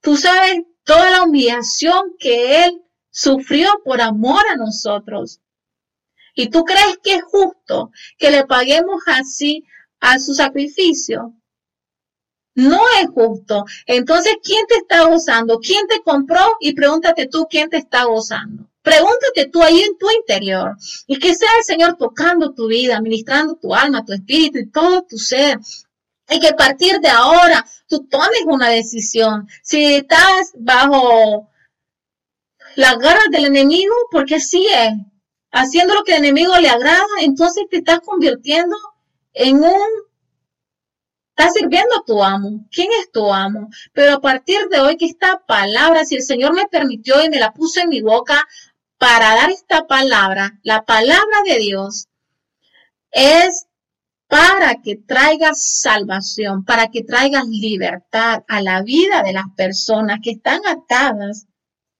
[0.00, 5.40] Tú sabes toda la humillación que Él sufrió por amor a nosotros.
[6.34, 9.64] ¿Y tú crees que es justo que le paguemos así
[10.00, 11.34] a su sacrificio?
[12.54, 13.64] No es justo.
[13.86, 15.60] Entonces, ¿quién te está gozando?
[15.60, 16.56] ¿Quién te compró?
[16.60, 18.68] Y pregúntate tú, ¿quién te está gozando?
[18.82, 20.76] Pregúntate tú ahí en tu interior
[21.06, 25.02] y que sea el Señor tocando tu vida, ministrando tu alma, tu espíritu y todo
[25.02, 25.58] tu ser
[26.28, 29.48] y que partir de ahora tú tomes una decisión.
[29.62, 31.48] Si estás bajo
[32.76, 34.52] las garras del enemigo, porque es,
[35.52, 38.76] haciendo lo que el enemigo le agrada, entonces te estás convirtiendo
[39.32, 40.06] en un...
[41.36, 42.66] Estás sirviendo a tu amo.
[42.70, 43.68] ¿Quién es tu amo?
[43.92, 47.38] Pero a partir de hoy que esta palabra, si el Señor me permitió y me
[47.38, 48.48] la puso en mi boca
[48.96, 52.08] para dar esta palabra, la palabra de Dios,
[53.10, 53.66] es
[54.28, 60.32] para que traigas salvación, para que traigas libertad a la vida de las personas que
[60.32, 61.46] están atadas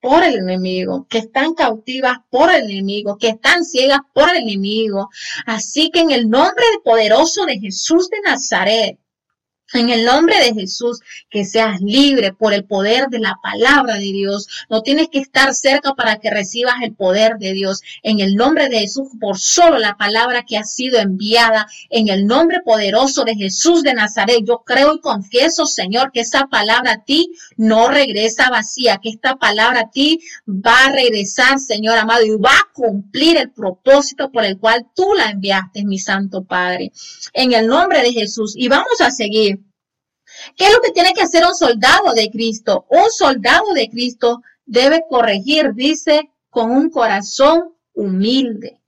[0.00, 5.08] por el enemigo, que están cautivas por el enemigo, que están ciegas por el enemigo.
[5.46, 8.98] Así que en el nombre poderoso de Jesús de Nazaret,
[9.72, 11.00] en el nombre de Jesús,
[11.30, 14.46] que seas libre por el poder de la palabra de Dios.
[14.70, 17.82] No tienes que estar cerca para que recibas el poder de Dios.
[18.02, 22.26] En el nombre de Jesús, por solo la palabra que ha sido enviada, en el
[22.26, 27.04] nombre poderoso de Jesús de Nazaret, yo creo y confieso, Señor, que esa palabra a
[27.04, 32.30] ti no regresa vacía, que esta palabra a ti va a regresar, Señor amado, y
[32.30, 36.92] va a cumplir el propósito por el cual tú la enviaste, mi Santo Padre.
[37.32, 38.54] En el nombre de Jesús.
[38.56, 39.65] Y vamos a seguir.
[40.56, 42.86] ¿Qué es lo que tiene que hacer un soldado de Cristo?
[42.90, 48.80] Un soldado de Cristo debe corregir, dice, con un corazón humilde.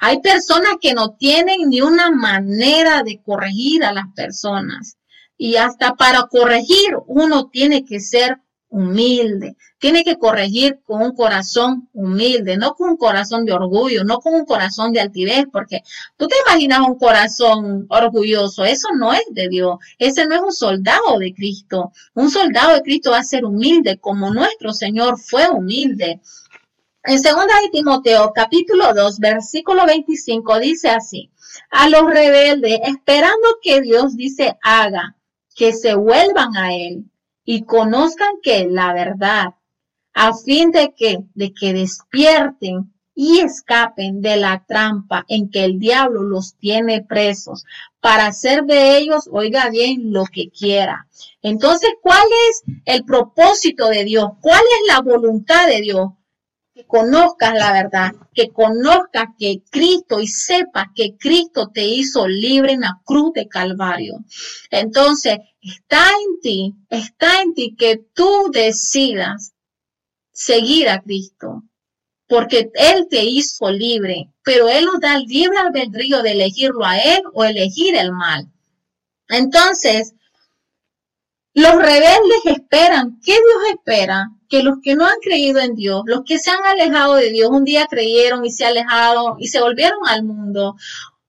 [0.00, 4.96] Hay personas que no tienen ni una manera de corregir a las personas.
[5.36, 8.38] Y hasta para corregir uno tiene que ser
[8.72, 9.56] humilde.
[9.78, 14.34] Tiene que corregir con un corazón humilde, no con un corazón de orgullo, no con
[14.34, 15.82] un corazón de altivez, porque
[16.16, 20.52] tú te imaginas un corazón orgulloso, eso no es de Dios, ese no es un
[20.52, 21.92] soldado de Cristo.
[22.14, 26.20] Un soldado de Cristo va a ser humilde como nuestro Señor fue humilde.
[27.04, 31.30] En 2 de Timoteo, capítulo 2, versículo 25, dice así,
[31.70, 35.16] a los rebeldes, esperando que Dios dice haga,
[35.54, 37.11] que se vuelvan a Él
[37.44, 39.54] y conozcan que la verdad,
[40.14, 45.78] a fin de que, de que despierten y escapen de la trampa en que el
[45.78, 47.64] diablo los tiene presos
[48.00, 51.06] para hacer de ellos, oiga bien, lo que quiera.
[51.42, 54.30] Entonces, ¿cuál es el propósito de Dios?
[54.40, 56.08] ¿Cuál es la voluntad de Dios?
[56.74, 62.72] Que conozcas la verdad, que conozcas que Cristo y sepas que Cristo te hizo libre
[62.72, 64.24] en la cruz de Calvario.
[64.70, 69.52] Entonces, está en ti, está en ti que tú decidas
[70.32, 71.62] seguir a Cristo,
[72.26, 76.96] porque Él te hizo libre, pero Él nos da el libre albedrío de elegirlo a
[76.96, 78.50] Él o elegir el mal.
[79.28, 80.14] Entonces,
[81.54, 83.20] los rebeldes esperan.
[83.22, 84.30] ¿Qué Dios espera?
[84.48, 87.50] Que los que no han creído en Dios, los que se han alejado de Dios,
[87.50, 90.76] un día creyeron y se alejaron y se volvieron al mundo.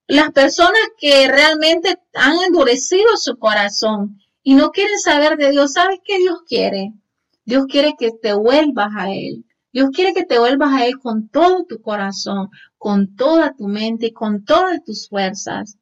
[0.07, 5.99] Las personas que realmente han endurecido su corazón y no quieren saber de Dios, ¿sabes
[6.03, 6.93] qué Dios quiere?
[7.45, 9.45] Dios quiere que te vuelvas a Él.
[9.73, 14.07] Dios quiere que te vuelvas a Él con todo tu corazón, con toda tu mente
[14.07, 15.77] y con todas tus fuerzas.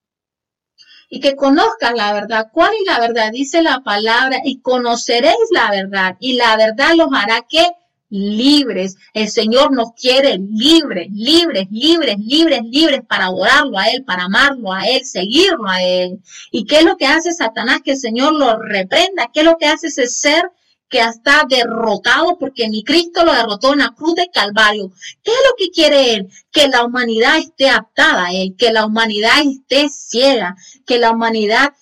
[1.13, 2.47] Y que conozcas la verdad.
[2.53, 3.31] ¿Cuál es la verdad?
[3.31, 6.15] Dice la palabra y conoceréis la verdad.
[6.21, 7.67] Y la verdad los hará que
[8.09, 8.95] libres.
[9.13, 14.71] El Señor nos quiere libres, libres, libres, libres, libres para adorarlo a Él, para amarlo
[14.71, 16.21] a Él, seguirlo a Él.
[16.49, 17.81] ¿Y qué es lo que hace Satanás?
[17.83, 19.29] Que el Señor lo reprenda.
[19.33, 20.49] ¿Qué es lo que hace ese ser
[20.91, 24.91] que está derrotado porque mi Cristo lo derrotó en la cruz de Calvario.
[25.23, 26.29] ¿Qué es lo que quiere Él?
[26.51, 31.73] Que la humanidad esté aptada a Él, que la humanidad esté ciega, que la humanidad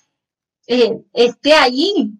[0.68, 2.12] eh, esté allí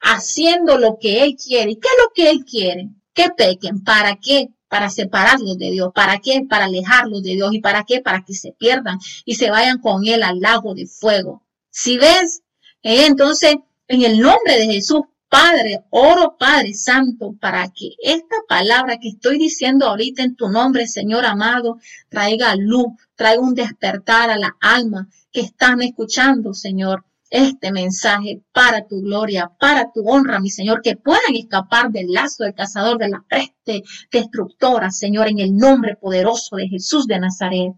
[0.00, 1.72] haciendo lo que Él quiere.
[1.72, 2.90] ¿Y qué es lo que Él quiere?
[3.14, 3.82] Que pequen.
[3.82, 4.48] ¿Para qué?
[4.68, 5.92] Para separarlos de Dios.
[5.94, 6.42] ¿Para qué?
[6.46, 7.54] Para alejarlos de Dios.
[7.54, 8.02] ¿Y para qué?
[8.02, 11.42] Para que se pierdan y se vayan con Él al lago de fuego.
[11.70, 12.42] Si ves,
[12.82, 13.56] eh, entonces,
[13.86, 15.00] en el nombre de Jesús,
[15.30, 20.86] Padre, oro Padre Santo para que esta palabra que estoy diciendo ahorita en tu nombre,
[20.86, 27.72] Señor amado, traiga luz, traiga un despertar a la alma que están escuchando, Señor, este
[27.72, 32.54] mensaje para tu gloria, para tu honra, mi Señor, que puedan escapar del lazo del
[32.54, 37.74] cazador de la peste destructora, Señor, en el nombre poderoso de Jesús de Nazaret.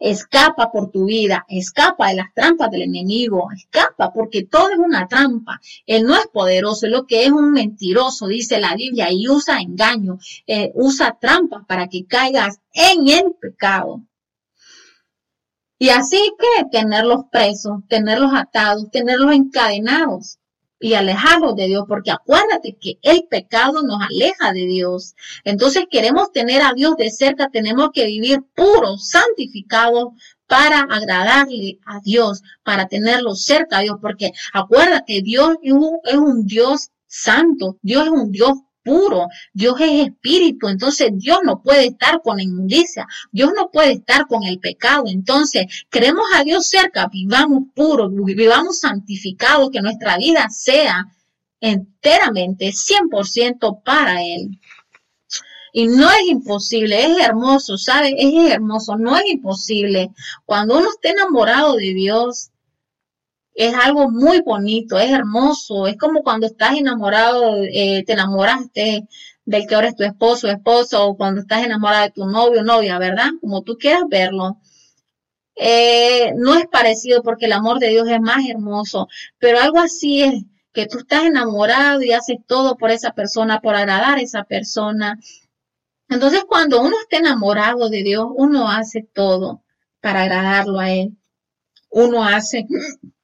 [0.00, 5.06] Escapa por tu vida, escapa de las trampas del enemigo, escapa porque todo es una
[5.08, 5.60] trampa.
[5.86, 9.60] Él no es poderoso, es lo que es un mentiroso, dice la Biblia, y usa
[9.60, 14.02] engaño, eh, usa trampas para que caigas en el pecado.
[15.78, 20.38] Y así que tenerlos presos, tenerlos atados, tenerlos encadenados
[20.80, 25.14] y alejarnos de Dios, porque acuérdate que el pecado nos aleja de Dios.
[25.44, 30.08] Entonces queremos tener a Dios de cerca, tenemos que vivir puros, santificados
[30.46, 36.16] para agradarle a Dios, para tenerlo cerca a Dios, porque acuérdate, Dios es un, es
[36.16, 38.52] un Dios santo, Dios es un Dios
[38.84, 43.92] puro, Dios es espíritu, entonces Dios no puede estar con la inmundicia, Dios no puede
[43.92, 50.16] estar con el pecado, entonces queremos a Dios cerca, vivamos puros, vivamos santificados, que nuestra
[50.18, 51.06] vida sea
[51.60, 54.60] enteramente 100% para Él.
[55.72, 58.14] Y no es imposible, es hermoso, ¿sabe?
[58.16, 60.10] Es hermoso, no es imposible.
[60.44, 62.50] Cuando uno esté enamorado de Dios,
[63.54, 69.06] es algo muy bonito, es hermoso, es como cuando estás enamorado, eh, te enamoraste
[69.44, 72.98] del que ahora es tu esposo, esposo, o cuando estás enamorada de tu novio, novia,
[72.98, 73.30] ¿verdad?
[73.40, 74.58] Como tú quieras verlo.
[75.56, 80.22] Eh, no es parecido porque el amor de Dios es más hermoso, pero algo así
[80.22, 84.44] es que tú estás enamorado y haces todo por esa persona, por agradar a esa
[84.44, 85.18] persona.
[86.08, 89.62] Entonces, cuando uno está enamorado de Dios, uno hace todo
[90.00, 91.16] para agradarlo a Él
[91.94, 92.66] uno hace,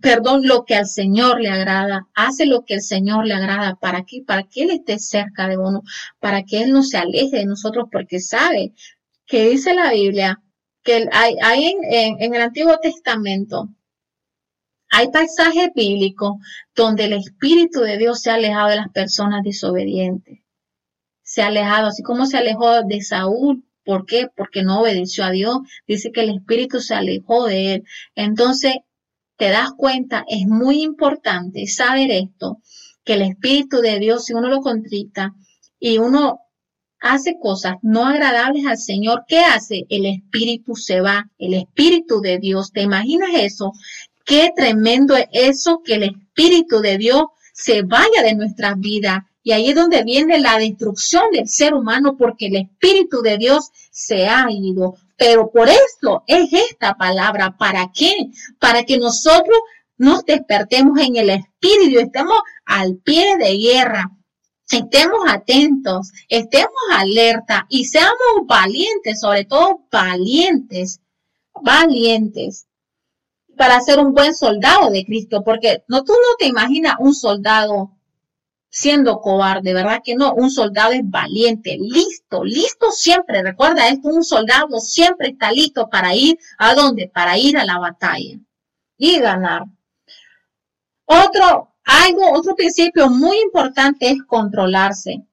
[0.00, 3.74] perdón, lo que al Señor le agrada, hace lo que el Señor le agrada.
[3.74, 4.22] ¿Para qué?
[4.24, 5.82] Para que Él esté cerca de uno,
[6.20, 8.72] para que Él no se aleje de nosotros, porque sabe
[9.26, 10.40] que dice la Biblia
[10.84, 13.68] que hay, en, en el Antiguo Testamento,
[14.88, 16.36] hay pasajes bíblicos
[16.74, 20.38] donde el Espíritu de Dios se ha alejado de las personas desobedientes.
[21.22, 24.28] Se ha alejado, así como se alejó de Saúl ¿Por qué?
[24.36, 25.58] Porque no obedeció a Dios.
[25.84, 27.84] Dice que el Espíritu se alejó de él.
[28.14, 28.74] Entonces,
[29.36, 32.58] te das cuenta, es muy importante saber esto,
[33.02, 35.34] que el Espíritu de Dios, si uno lo contrita
[35.80, 36.38] y uno
[37.00, 39.86] hace cosas no agradables al Señor, ¿qué hace?
[39.88, 42.70] El Espíritu se va, el Espíritu de Dios.
[42.70, 43.72] ¿Te imaginas eso?
[44.24, 49.24] Qué tremendo es eso que el Espíritu de Dios se vaya de nuestras vidas.
[49.42, 53.70] Y ahí es donde viene la destrucción del ser humano porque el Espíritu de Dios
[53.90, 54.96] se ha ido.
[55.16, 57.56] Pero por eso es esta palabra.
[57.58, 58.30] ¿Para qué?
[58.58, 59.58] Para que nosotros
[59.96, 64.10] nos despertemos en el Espíritu, estemos al pie de guerra
[64.78, 71.00] estemos atentos, estemos alerta y seamos valientes, sobre todo valientes,
[71.60, 72.66] valientes
[73.56, 77.90] para ser un buen soldado de Cristo, porque no tú no te imaginas un soldado
[78.70, 80.32] siendo cobarde, ¿verdad que no?
[80.32, 83.42] Un soldado es valiente, listo, listo siempre.
[83.42, 87.10] Recuerda esto, un soldado siempre está listo para ir a dónde?
[87.12, 88.38] Para ir a la batalla
[88.96, 89.64] y ganar.
[91.04, 95.24] Otro algo, otro principio muy importante es controlarse.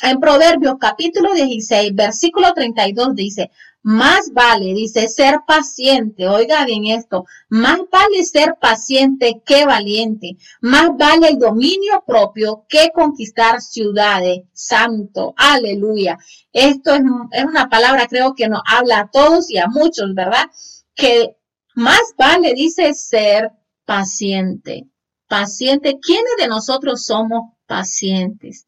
[0.00, 3.50] En Proverbios capítulo 16, versículo 32 dice,
[3.82, 6.28] más vale, dice, ser paciente.
[6.28, 10.36] Oiga bien esto, más vale ser paciente que valiente.
[10.60, 14.42] Más vale el dominio propio que conquistar ciudades.
[14.52, 16.18] Santo, aleluya.
[16.52, 17.02] Esto es,
[17.32, 20.50] es una palabra, creo que nos habla a todos y a muchos, ¿verdad?
[20.94, 21.36] Que
[21.74, 23.52] más vale, dice, ser
[23.84, 24.88] paciente
[25.28, 26.00] paciente.
[26.00, 28.66] ¿Quiénes de nosotros somos pacientes?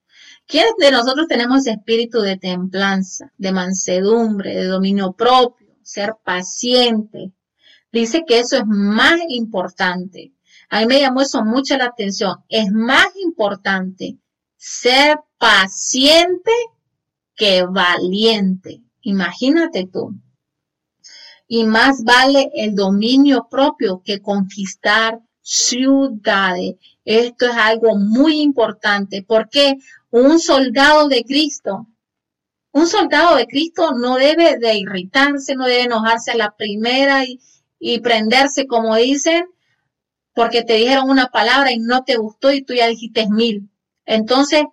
[0.50, 7.30] ¿Quiénes de nosotros tenemos espíritu de templanza, de mansedumbre, de dominio propio, ser paciente?
[7.92, 10.32] Dice que eso es más importante.
[10.68, 12.38] A mí me llamó eso mucho la atención.
[12.48, 14.18] Es más importante
[14.56, 16.50] ser paciente
[17.36, 18.82] que valiente.
[19.02, 20.16] Imagínate tú.
[21.46, 26.74] Y más vale el dominio propio que conquistar ciudades.
[27.04, 29.76] Esto es algo muy importante porque
[30.10, 31.86] un soldado de Cristo,
[32.72, 37.40] un soldado de Cristo no debe de irritarse, no debe enojarse a la primera y,
[37.78, 39.44] y prenderse, como dicen,
[40.34, 43.70] porque te dijeron una palabra y no te gustó y tú ya dijiste mil.
[44.06, 44.64] Entonces,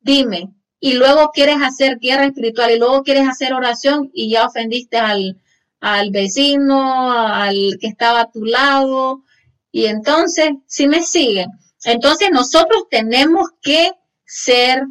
[0.00, 0.50] dime,
[0.80, 5.40] y luego quieres hacer guerra espiritual y luego quieres hacer oración y ya ofendiste al,
[5.80, 9.22] al vecino, al que estaba a tu lado,
[9.70, 11.50] y entonces, si me siguen,
[11.84, 13.92] entonces nosotros tenemos que
[14.28, 14.82] ser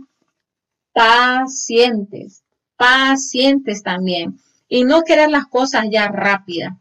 [0.94, 2.44] pacientes,
[2.76, 6.74] pacientes también, y no querer las cosas ya rápidas.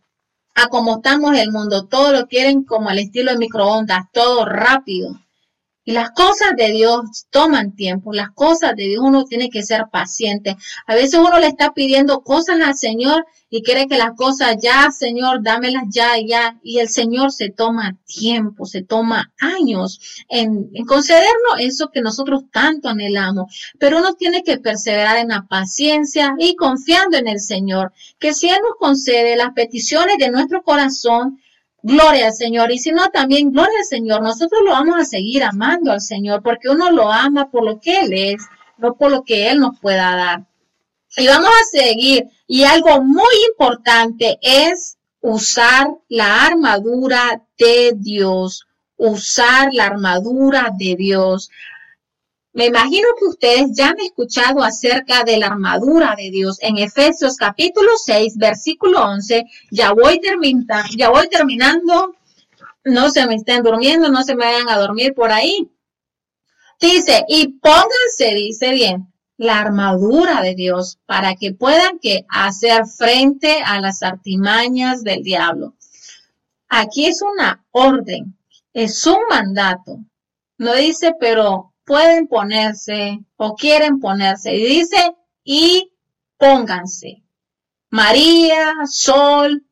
[0.54, 5.20] A como estamos el mundo, todo lo quieren como al estilo de microondas, todo rápido.
[5.86, 9.84] Y las cosas de Dios toman tiempo, las cosas de Dios uno tiene que ser
[9.88, 10.56] paciente.
[10.84, 14.90] A veces uno le está pidiendo cosas al Señor y quiere que las cosas ya,
[14.90, 16.58] Señor, dámelas ya, ya.
[16.64, 22.42] Y el Señor se toma tiempo, se toma años en, en concedernos eso que nosotros
[22.50, 23.72] tanto anhelamos.
[23.78, 28.48] Pero uno tiene que perseverar en la paciencia y confiando en el Señor, que si
[28.48, 31.38] Él nos concede las peticiones de nuestro corazón,
[31.82, 32.72] Gloria al Señor.
[32.72, 34.22] Y si no, también gloria al Señor.
[34.22, 38.00] Nosotros lo vamos a seguir amando al Señor porque uno lo ama por lo que
[38.00, 38.46] Él es,
[38.78, 40.46] no por lo que Él nos pueda dar.
[41.16, 42.28] Y vamos a seguir.
[42.46, 48.66] Y algo muy importante es usar la armadura de Dios.
[48.96, 51.50] Usar la armadura de Dios.
[52.56, 57.36] Me imagino que ustedes ya han escuchado acerca de la armadura de Dios en Efesios
[57.36, 59.44] capítulo 6, versículo 11.
[59.70, 62.14] Ya voy, terminando, ya voy terminando.
[62.82, 65.70] No se me estén durmiendo, no se me vayan a dormir por ahí.
[66.80, 73.60] Dice, y pónganse, dice bien, la armadura de Dios para que puedan que hacer frente
[73.66, 75.74] a las artimañas del diablo.
[76.70, 78.34] Aquí es una orden,
[78.72, 79.98] es un mandato.
[80.56, 84.54] No dice, pero pueden ponerse o quieren ponerse.
[84.54, 85.92] Y dice, y
[86.36, 87.22] pónganse.
[87.88, 89.64] María, Sol,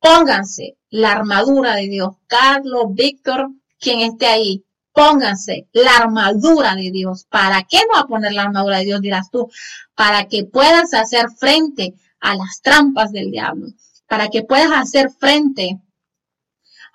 [0.00, 2.14] pónganse la armadura de Dios.
[2.26, 7.26] Carlos, Víctor, quien esté ahí, pónganse la armadura de Dios.
[7.28, 9.50] ¿Para qué no a poner la armadura de Dios, dirás tú?
[9.94, 13.66] Para que puedas hacer frente a las trampas del diablo.
[14.08, 15.80] Para que puedas hacer frente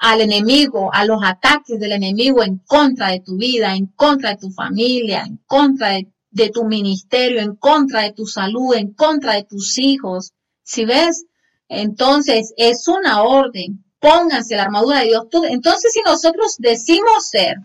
[0.01, 4.37] al enemigo, a los ataques del enemigo en contra de tu vida, en contra de
[4.37, 5.91] tu familia, en contra
[6.31, 10.31] de, tu ministerio, en contra de tu salud, en contra de tus hijos.
[10.63, 11.25] Si ves,
[11.69, 13.85] entonces es una orden.
[13.99, 15.27] Pónganse la armadura de Dios.
[15.49, 17.57] entonces, si nosotros decimos ser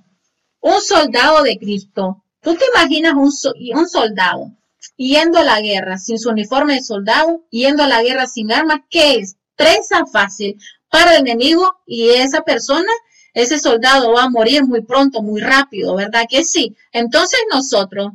[0.61, 3.33] un soldado de Cristo, tú te imaginas un,
[3.79, 4.53] un soldado
[4.97, 8.81] yendo a la guerra sin su uniforme de soldado, yendo a la guerra sin armas,
[8.91, 9.37] ¿qué es?
[9.57, 10.59] Presa fácil,
[10.97, 12.91] para el enemigo y esa persona
[13.35, 16.75] ese soldado va a morir muy pronto, muy rápido, ¿verdad que sí?
[16.91, 18.13] Entonces nosotros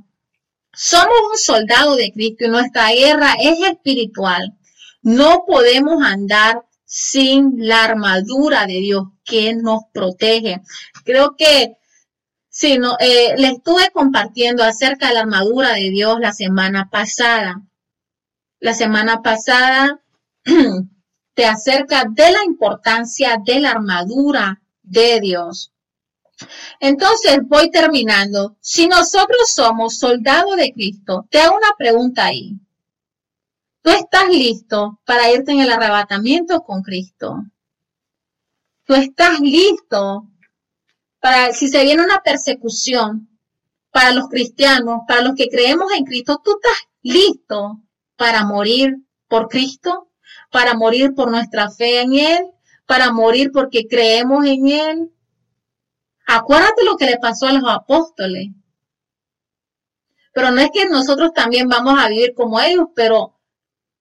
[0.73, 4.57] somos un soldado de Cristo y nuestra guerra es espiritual.
[5.03, 10.61] No podemos andar sin la armadura de Dios que nos protege.
[11.05, 11.77] Creo que
[12.53, 17.61] Sí, no, eh, le estuve compartiendo acerca de la armadura de Dios la semana pasada.
[18.59, 20.01] La semana pasada
[21.45, 25.71] acerca de la importancia de la armadura de Dios.
[26.79, 28.57] Entonces voy terminando.
[28.61, 32.59] Si nosotros somos soldados de Cristo, te hago una pregunta ahí.
[33.81, 37.43] ¿Tú estás listo para irte en el arrebatamiento con Cristo?
[38.85, 40.27] ¿Tú estás listo
[41.19, 43.29] para si se viene una persecución
[43.91, 47.81] para los cristianos, para los que creemos en Cristo, tú estás listo
[48.15, 50.11] para morir por Cristo,
[50.52, 52.52] para morir por nuestra fe en Él,
[52.86, 55.12] para morir porque creemos en Él.
[56.28, 58.49] Acuérdate lo que le pasó a los apóstoles.
[60.34, 63.38] Pero no es que nosotros también vamos a vivir como ellos, pero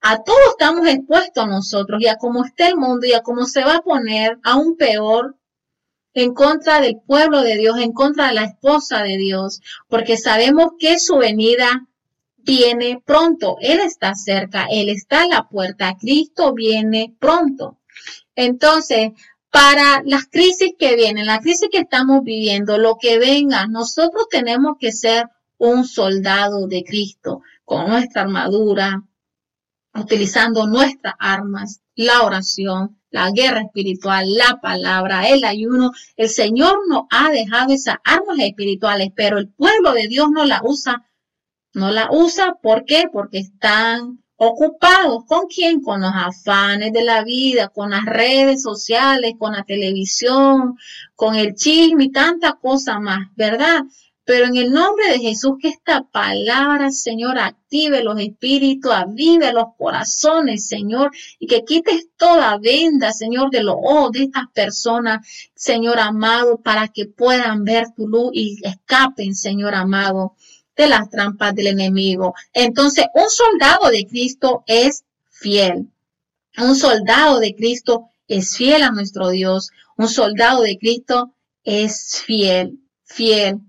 [0.00, 3.64] a todos estamos expuestos nosotros y a cómo está el mundo y a cómo se
[3.64, 5.36] va a poner aún peor
[6.14, 10.72] en contra del pueblo de Dios, en contra de la esposa de Dios, porque sabemos
[10.78, 11.86] que su venida
[12.44, 13.56] viene pronto.
[13.60, 17.78] Él está cerca, Él está a la puerta, Cristo viene pronto.
[18.34, 19.12] Entonces,
[19.50, 24.76] para las crisis que vienen, la crisis que estamos viviendo, lo que venga, nosotros tenemos
[24.78, 25.28] que ser
[25.58, 29.02] un soldado de Cristo con nuestra armadura,
[29.94, 35.90] utilizando nuestras armas, la oración, la guerra espiritual, la palabra, el ayuno.
[36.16, 40.60] El Señor nos ha dejado esas armas espirituales, pero el pueblo de Dios no la
[40.64, 41.04] usa.
[41.72, 43.04] No la usa, ¿por qué?
[43.12, 45.24] Porque están ocupados.
[45.26, 45.82] ¿Con quién?
[45.82, 50.76] Con los afanes de la vida, con las redes sociales, con la televisión,
[51.14, 53.82] con el chisme y tanta cosa más, ¿verdad?
[54.24, 59.74] Pero en el nombre de Jesús, que esta palabra, Señor, active los espíritus, avive los
[59.76, 65.98] corazones, Señor, y que quites toda venda, Señor, de los ojos de estas personas, Señor
[65.98, 70.36] amado, para que puedan ver tu luz y escapen, Señor amado,
[70.80, 72.34] de las trampas del enemigo.
[72.52, 75.88] Entonces, un soldado de Cristo es fiel.
[76.58, 79.70] Un soldado de Cristo es fiel a nuestro Dios.
[79.96, 83.60] Un soldado de Cristo es fiel, fiel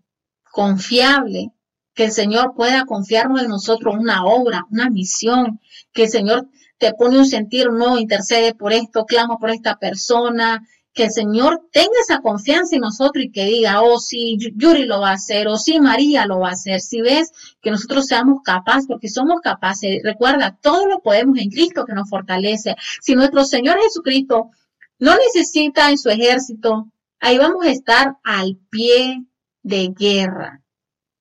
[0.51, 1.51] confiable,
[1.93, 5.59] que el Señor pueda confiarnos en nosotros una obra, una misión,
[5.93, 6.47] que el Señor
[6.78, 11.68] te pone un sentir, no, intercede por esto, clama por esta persona, que el Señor
[11.72, 15.48] tenga esa confianza en nosotros y que diga, oh, sí, Yuri lo va a hacer,
[15.48, 16.82] o sí, María lo va a hacer.
[16.82, 17.32] Si ves
[17.62, 22.10] que nosotros seamos capaces, porque somos capaces, recuerda, todo lo podemos en Cristo que nos
[22.10, 22.76] fortalece.
[23.02, 24.52] Si nuestro Señor Jesucristo
[25.00, 29.24] no necesita en su ejército, ahí vamos a estar al pie
[29.64, 30.62] de guerra,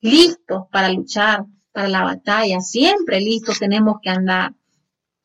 [0.01, 4.55] listos para luchar, para la batalla, siempre listos tenemos que andar.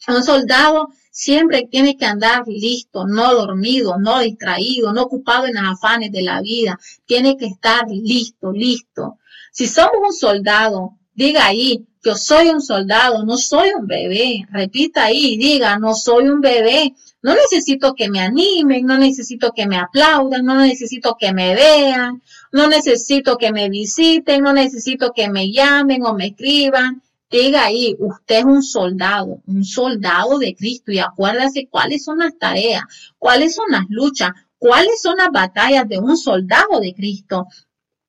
[0.07, 5.63] Un soldado siempre tiene que andar listo, no dormido, no distraído, no ocupado en los
[5.63, 6.77] afanes de la vida.
[7.05, 9.17] Tiene que estar listo, listo.
[9.49, 14.45] Si somos un soldado, diga ahí, yo soy un soldado, no soy un bebé.
[14.51, 16.93] Repita ahí, diga, no soy un bebé.
[17.21, 22.21] No necesito que me animen, no necesito que me aplaudan, no necesito que me vean,
[22.51, 27.01] no necesito que me visiten, no necesito que me llamen o me escriban.
[27.29, 32.37] Diga ahí, usted es un soldado, un soldado de Cristo y acuérdese cuáles son las
[32.37, 32.83] tareas,
[33.17, 37.47] cuáles son las luchas, cuáles son las batallas de un soldado de Cristo.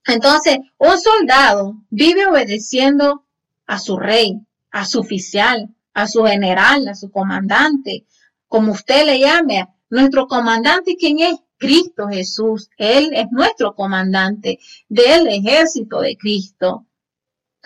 [0.06, 3.24] Entonces, un soldado vive obedeciendo
[3.66, 4.40] a su rey,
[4.70, 8.06] a su oficial, a su general, a su comandante,
[8.48, 9.66] como usted le llame.
[9.88, 11.36] Nuestro comandante, ¿quién es?
[11.58, 12.70] Cristo Jesús.
[12.76, 14.58] Él es nuestro comandante
[14.88, 16.85] del ejército de Cristo.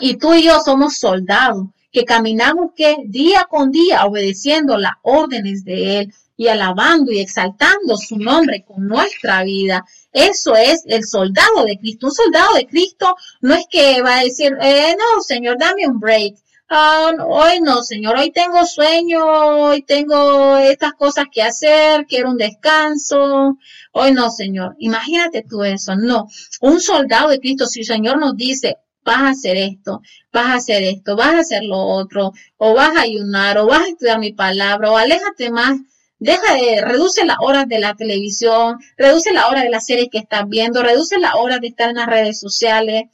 [0.01, 5.65] Y tú y yo somos soldados que caminamos que día con día obedeciendo las órdenes
[5.65, 9.85] de Él y alabando y exaltando su nombre con nuestra vida.
[10.13, 12.07] Eso es el soldado de Cristo.
[12.07, 16.01] Un soldado de Cristo no es que va a decir, eh, no, Señor, dame un
[16.01, 16.37] break.
[16.71, 22.37] Ah, hoy no, Señor, hoy tengo sueño, hoy tengo estas cosas que hacer, quiero un
[22.37, 23.59] descanso.
[23.93, 24.77] Hoy no, Señor.
[24.79, 25.97] Imagínate tú eso.
[25.97, 26.29] No,
[26.61, 30.55] un soldado de Cristo, si el Señor nos dice, vas a hacer esto, vas a
[30.55, 34.19] hacer esto, vas a hacer lo otro, o vas a ayunar, o vas a estudiar
[34.19, 35.79] mi palabra, o aléjate más
[36.21, 40.19] Deja de, reduce las horas de la televisión, reduce la hora de las series que
[40.19, 43.05] estás viendo, reduce la hora de estar en las redes sociales,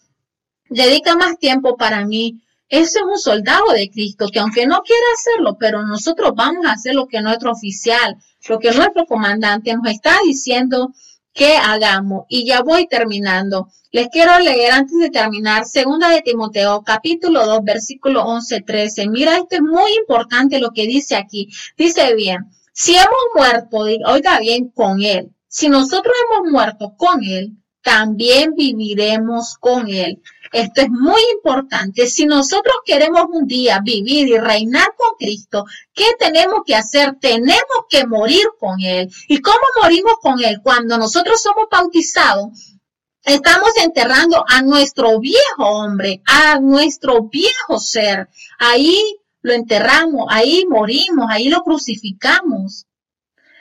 [0.68, 2.43] dedica más tiempo para mí.
[2.68, 6.72] Ese es un soldado de Cristo que aunque no quiera hacerlo, pero nosotros vamos a
[6.72, 8.16] hacer lo que nuestro oficial,
[8.49, 10.93] lo que nuestro comandante nos está diciendo
[11.37, 12.24] que hagamos.
[12.28, 13.68] Y ya voy terminando.
[13.93, 19.09] Les quiero leer antes de terminar, segunda de Timoteo, capítulo 2, versículo 11, 13.
[19.09, 21.49] Mira, esto es muy importante lo que dice aquí.
[21.76, 23.76] Dice bien, si hemos muerto,
[24.07, 25.30] oiga bien, con Él.
[25.47, 30.20] Si nosotros hemos muerto con Él, también viviremos con Él.
[30.53, 32.07] Esto es muy importante.
[32.07, 37.17] Si nosotros queremos un día vivir y reinar con Cristo, ¿qué tenemos que hacer?
[37.21, 39.11] Tenemos que morir con Él.
[39.29, 40.61] ¿Y cómo morimos con Él?
[40.63, 42.79] Cuando nosotros somos bautizados,
[43.23, 48.29] estamos enterrando a nuestro viejo hombre, a nuestro viejo ser.
[48.59, 49.01] Ahí
[49.43, 52.87] lo enterramos, ahí morimos, ahí lo crucificamos.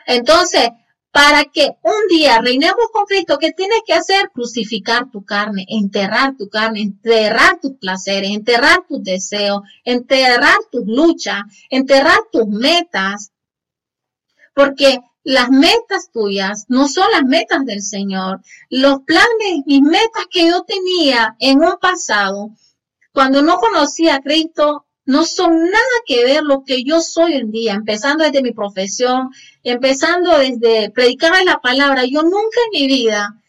[0.07, 0.69] Entonces,
[1.15, 4.31] para que un día reinemos con Cristo, ¿qué tienes que hacer?
[4.33, 11.43] Crucificar tu carne, enterrar tu carne, enterrar tus placeres, enterrar tus deseos, enterrar tus luchas,
[11.69, 13.31] enterrar tus metas.
[14.53, 18.41] Porque las metas tuyas no son las metas del Señor.
[18.69, 22.49] Los planes, mis metas que yo tenía en un pasado,
[23.13, 27.39] cuando no conocía a Cristo, no son nada que ver lo que yo soy hoy
[27.39, 29.29] en día, empezando desde mi profesión,
[29.63, 32.05] empezando desde predicar la palabra.
[32.05, 33.41] Yo nunca en mi vida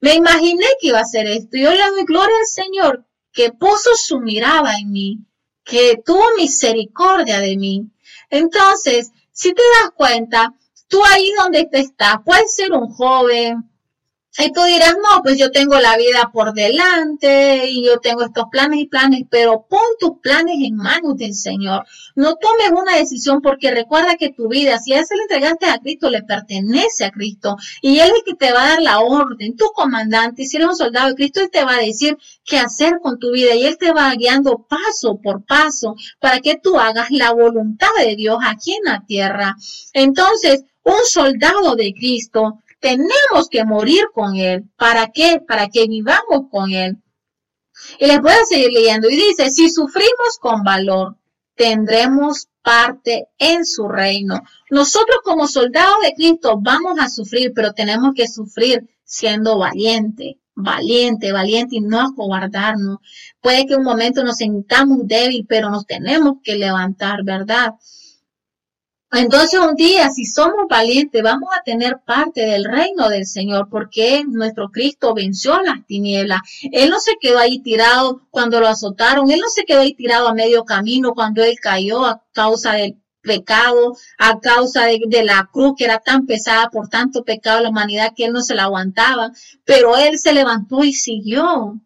[0.00, 1.56] me imaginé que iba a hacer esto.
[1.56, 5.18] Yo le doy gloria al Señor que puso su mirada en mí,
[5.64, 7.90] que tuvo misericordia de mí.
[8.30, 10.54] Entonces, si te das cuenta,
[10.88, 13.71] tú ahí donde te estás, puedes ser un joven,
[14.38, 18.46] y tú dirás, no, pues yo tengo la vida por delante y yo tengo estos
[18.50, 21.84] planes y planes, pero pon tus planes en manos del Señor.
[22.14, 25.78] No tomes una decisión porque recuerda que tu vida, si a ese le entregaste a
[25.78, 29.00] Cristo, le pertenece a Cristo y Él es el que te va a dar la
[29.00, 32.58] orden, tu comandante, si eres un soldado de Cristo, Él te va a decir qué
[32.58, 36.78] hacer con tu vida y Él te va guiando paso por paso para que tú
[36.78, 39.56] hagas la voluntad de Dios aquí en la tierra.
[39.92, 44.64] Entonces, un soldado de Cristo tenemos que morir con Él.
[44.76, 45.40] ¿Para qué?
[45.46, 46.98] Para que vivamos con Él.
[47.98, 49.08] Y les voy a seguir leyendo.
[49.08, 51.16] Y dice, si sufrimos con valor,
[51.54, 54.42] tendremos parte en su reino.
[54.68, 61.32] Nosotros como soldados de Cristo vamos a sufrir, pero tenemos que sufrir siendo valiente, valiente,
[61.32, 62.98] valiente y no acobardarnos.
[63.40, 67.74] Puede que un momento nos sintamos débil, pero nos tenemos que levantar, ¿verdad?
[69.14, 74.24] Entonces un día, si somos valientes, vamos a tener parte del reino del Señor, porque
[74.26, 76.40] nuestro Cristo venció las tinieblas.
[76.72, 80.28] Él no se quedó ahí tirado cuando lo azotaron, Él no se quedó ahí tirado
[80.28, 85.74] a medio camino cuando Él cayó a causa del pecado, a causa de, la cruz
[85.76, 88.64] que era tan pesada por tanto pecado de la humanidad que Él no se la
[88.64, 89.30] aguantaba,
[89.64, 91.78] pero Él se levantó y siguió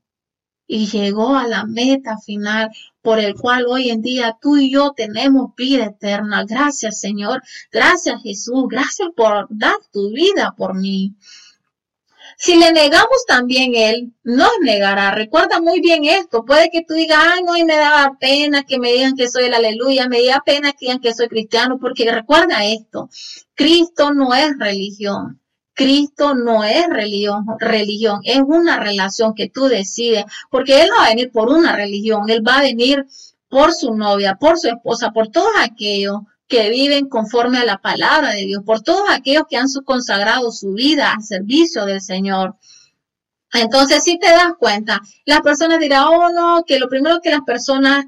[0.67, 2.71] y llegó a la meta final
[3.07, 6.45] por el cual hoy en día tú y yo tenemos vida eterna.
[6.45, 7.41] Gracias Señor,
[7.71, 11.15] gracias Jesús, gracias por dar tu vida por mí.
[12.37, 15.13] Si le negamos también Él, nos negará.
[15.13, 16.45] Recuerda muy bien esto.
[16.45, 19.45] Puede que tú digas, ay, no, y me da pena que me digan que soy
[19.45, 23.09] el aleluya, me da pena que digan que soy cristiano, porque recuerda esto,
[23.55, 25.41] Cristo no es religión.
[25.77, 31.05] Cristo no es religión, religión, es una relación que tú decides, porque Él no va
[31.05, 33.07] a venir por una religión, Él va a venir
[33.51, 38.31] por su novia, por su esposa, por todos aquellos que viven conforme a la palabra
[38.31, 42.57] de Dios, por todos aquellos que han consagrado su vida al servicio del Señor.
[43.53, 47.43] Entonces, si te das cuenta, las personas dirán, oh no, que lo primero que las
[47.43, 48.07] personas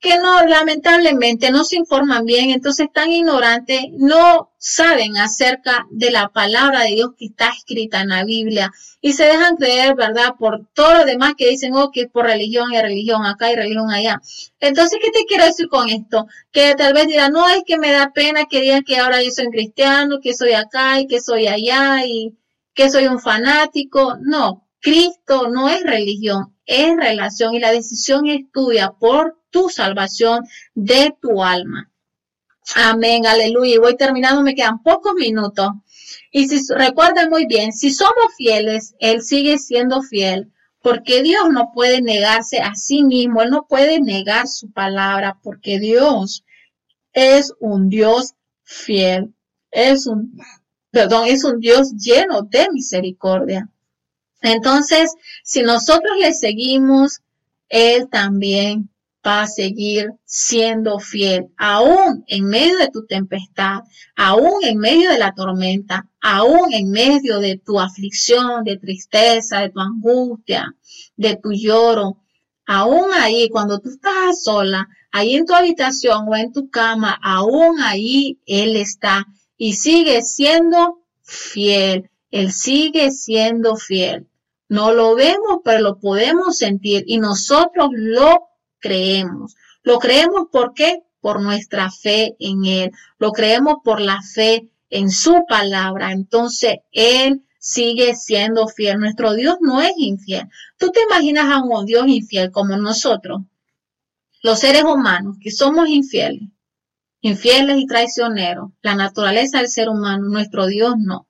[0.00, 6.28] que no, lamentablemente no se informan bien, entonces están ignorantes, no saben acerca de la
[6.28, 10.34] palabra de Dios que está escrita en la Biblia y se dejan creer, ¿verdad?
[10.38, 13.90] Por todo lo demás que dicen, oh, que por religión y religión acá y religión
[13.90, 14.20] allá.
[14.60, 16.26] Entonces, ¿qué te quiero decir con esto?
[16.52, 19.30] Que tal vez dirán, no, es que me da pena que digan que ahora yo
[19.30, 22.36] soy cristiano, que soy acá y que soy allá y
[22.74, 24.16] que soy un fanático.
[24.20, 30.44] No, Cristo no es religión, es relación y la decisión es tuya por tu salvación
[30.74, 31.90] de tu alma.
[32.74, 33.74] Amén, aleluya.
[33.74, 35.70] Y voy terminando, me quedan pocos minutos.
[36.30, 40.52] Y si recuerden muy bien, si somos fieles, Él sigue siendo fiel,
[40.82, 45.78] porque Dios no puede negarse a sí mismo, Él no puede negar su palabra, porque
[45.78, 46.44] Dios
[47.12, 49.34] es un Dios fiel,
[49.70, 50.38] es un,
[50.90, 53.70] perdón, es un Dios lleno de misericordia.
[54.42, 57.20] Entonces, si nosotros le seguimos,
[57.68, 58.90] Él también
[59.26, 63.80] va a seguir siendo fiel, aún en medio de tu tempestad,
[64.14, 69.70] aún en medio de la tormenta, aún en medio de tu aflicción, de tristeza, de
[69.70, 70.74] tu angustia,
[71.16, 72.18] de tu lloro.
[72.66, 77.80] Aún ahí, cuando tú estás sola, ahí en tu habitación o en tu cama, aún
[77.80, 79.26] ahí Él está
[79.56, 84.28] y sigue siendo fiel Él sigue siendo fiel.
[84.68, 88.48] No lo vemos, pero lo podemos sentir y nosotros lo
[88.78, 89.54] creemos.
[89.82, 91.02] Lo creemos ¿por qué?
[91.20, 92.92] Por nuestra fe en Él.
[93.18, 96.12] Lo creemos por la fe en su palabra.
[96.12, 98.98] Entonces, Él sigue siendo fiel.
[98.98, 100.48] Nuestro Dios no es infiel.
[100.78, 103.42] ¿Tú te imaginas a un Dios infiel como nosotros?
[104.42, 106.48] Los seres humanos que somos infieles,
[107.20, 108.70] infieles y traicioneros.
[108.82, 111.26] La naturaleza del ser humano, nuestro Dios no.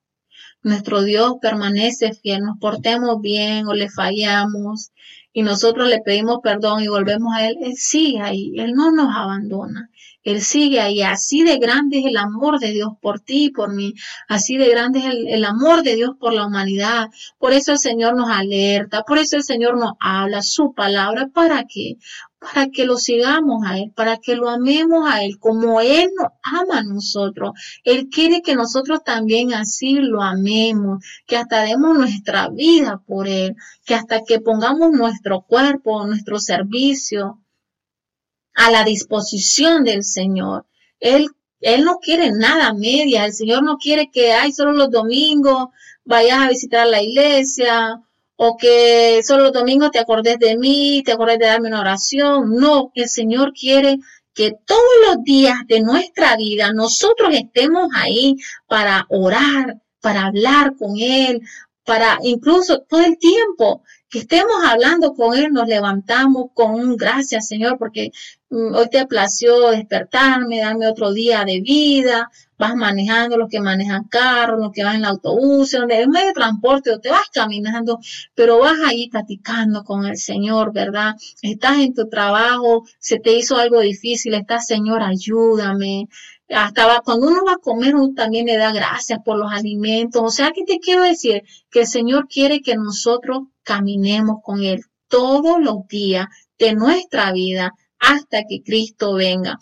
[0.67, 4.91] Nuestro Dios permanece fiel, nos portemos bien o le fallamos
[5.33, 9.15] y nosotros le pedimos perdón y volvemos a Él, Él sigue ahí, Él no nos
[9.15, 9.91] abandona.
[10.25, 11.03] Él sigue ahí.
[11.03, 13.95] Así de grande es el amor de Dios por ti y por mí.
[14.27, 17.11] Así de grande es el, el, amor de Dios por la humanidad.
[17.39, 19.05] Por eso el Señor nos alerta.
[19.05, 21.29] Por eso el Señor nos habla su palabra.
[21.33, 21.95] ¿Para qué?
[22.39, 26.33] Para que lo sigamos a Él, para que lo amemos a Él como Él nos
[26.43, 27.53] ama a nosotros.
[27.83, 33.57] Él quiere que nosotros también así lo amemos, que hasta demos nuestra vida por Él,
[33.85, 37.41] que hasta que pongamos nuestro cuerpo, nuestro servicio,
[38.57, 40.67] a la disposición del Señor.
[40.99, 41.29] Él,
[41.61, 43.27] él no quiere nada media.
[43.27, 45.69] El Señor no quiere que hay solo los domingos
[46.05, 48.03] vayas a visitar la iglesia
[48.37, 52.55] o que solo los domingos te acordes de mí, te acordes de darme una oración.
[52.55, 53.99] No, el Señor quiere
[54.35, 58.37] que todos los días de nuestra vida nosotros estemos ahí
[58.69, 61.41] para orar, para hablar con Él,
[61.85, 67.49] para incluso todo el tiempo que estemos hablando con Él, nos levantamos con un gracias,
[67.49, 68.11] Señor, porque
[68.51, 74.05] mm, hoy te plació despertarme, darme otro día de vida, vas manejando los que manejan
[74.05, 77.29] carros, los que van en el autobús, donde es medio de transporte, o te vas
[77.33, 77.99] caminando,
[78.35, 81.15] pero vas ahí platicando con el Señor, ¿verdad?
[81.43, 86.09] Estás en tu trabajo, se te hizo algo difícil, estás, Señor, ayúdame,
[86.49, 90.23] hasta cuando uno va a comer, uno también le da gracias por los alimentos.
[90.25, 91.43] O sea, ¿qué te quiero decir?
[91.71, 96.27] Que el Señor quiere que nosotros caminemos con Él todos los días
[96.59, 99.59] de nuestra vida hasta que Cristo venga.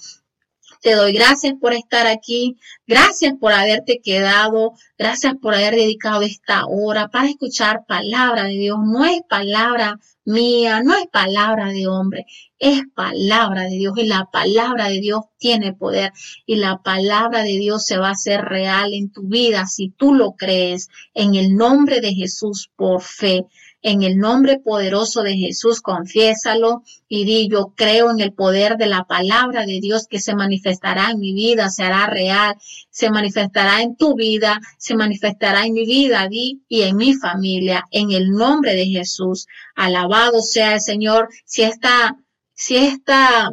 [0.84, 6.66] Te doy gracias por estar aquí, gracias por haberte quedado, gracias por haber dedicado esta
[6.66, 8.76] hora para escuchar palabra de Dios.
[8.84, 12.26] No es palabra mía, no es palabra de hombre,
[12.58, 16.12] es palabra de Dios y la palabra de Dios tiene poder
[16.44, 20.12] y la palabra de Dios se va a hacer real en tu vida si tú
[20.12, 23.46] lo crees en el nombre de Jesús por fe.
[23.86, 28.86] En el nombre poderoso de Jesús, confiésalo y di, yo creo en el poder de
[28.86, 32.56] la palabra de Dios que se manifestará en mi vida, se hará real,
[32.88, 37.84] se manifestará en tu vida, se manifestará en mi vida, di, y en mi familia,
[37.90, 39.48] en el nombre de Jesús.
[39.76, 41.28] Alabado sea el Señor.
[41.44, 42.16] Si esta,
[42.54, 43.52] si esta,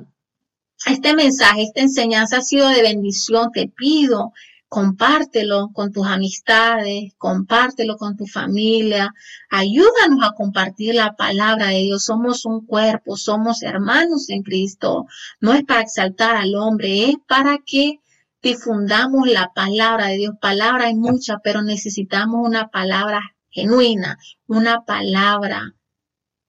[0.86, 4.32] este mensaje, esta enseñanza ha sido de bendición, te pido
[4.72, 9.14] compártelo con tus amistades, compártelo con tu familia,
[9.50, 12.06] ayúdanos a compartir la palabra de Dios.
[12.06, 15.08] Somos un cuerpo, somos hermanos en Cristo.
[15.42, 18.00] No es para exaltar al hombre, es para que
[18.42, 20.36] difundamos la palabra de Dios.
[20.40, 23.20] Palabra hay mucha, pero necesitamos una palabra
[23.50, 25.76] genuina, una palabra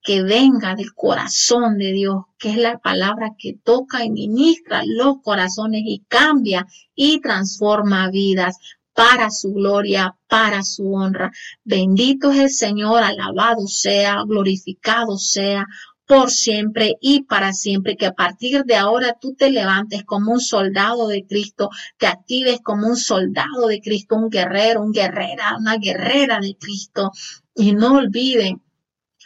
[0.02, 5.22] que venga del corazón de Dios, que es la palabra que toca y ministra los
[5.22, 8.56] corazones y cambia y transforma vidas
[8.94, 11.30] para su gloria, para su honra.
[11.64, 15.66] Bendito es el Señor, alabado sea, glorificado sea
[16.04, 20.40] por siempre y para siempre, que a partir de ahora tú te levantes como un
[20.40, 25.78] soldado de Cristo, te actives como un soldado de Cristo, un guerrero, un guerrera, una
[25.78, 27.12] guerrera de Cristo.
[27.54, 28.60] Y no olviden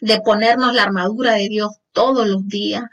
[0.01, 2.85] de ponernos la armadura de Dios todos los días,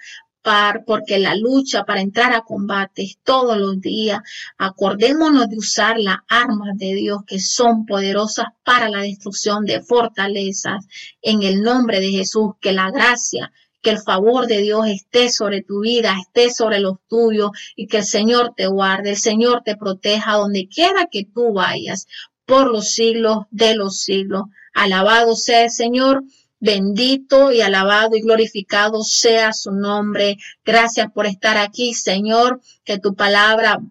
[0.85, 4.19] porque la lucha para entrar a combates todos los días.
[4.57, 10.85] Acordémonos de usar las armas de Dios que son poderosas para la destrucción de fortalezas.
[11.21, 15.61] En el nombre de Jesús, que la gracia, que el favor de Dios esté sobre
[15.61, 19.75] tu vida, esté sobre los tuyos y que el Señor te guarde, el Señor te
[19.75, 22.07] proteja donde quiera que tú vayas
[22.45, 24.43] por los siglos de los siglos.
[24.73, 26.23] Alabado sea el Señor
[26.65, 30.37] Bendito y alabado y glorificado sea su nombre.
[30.63, 32.61] Gracias por estar aquí, Señor.
[32.85, 33.81] Que tu palabra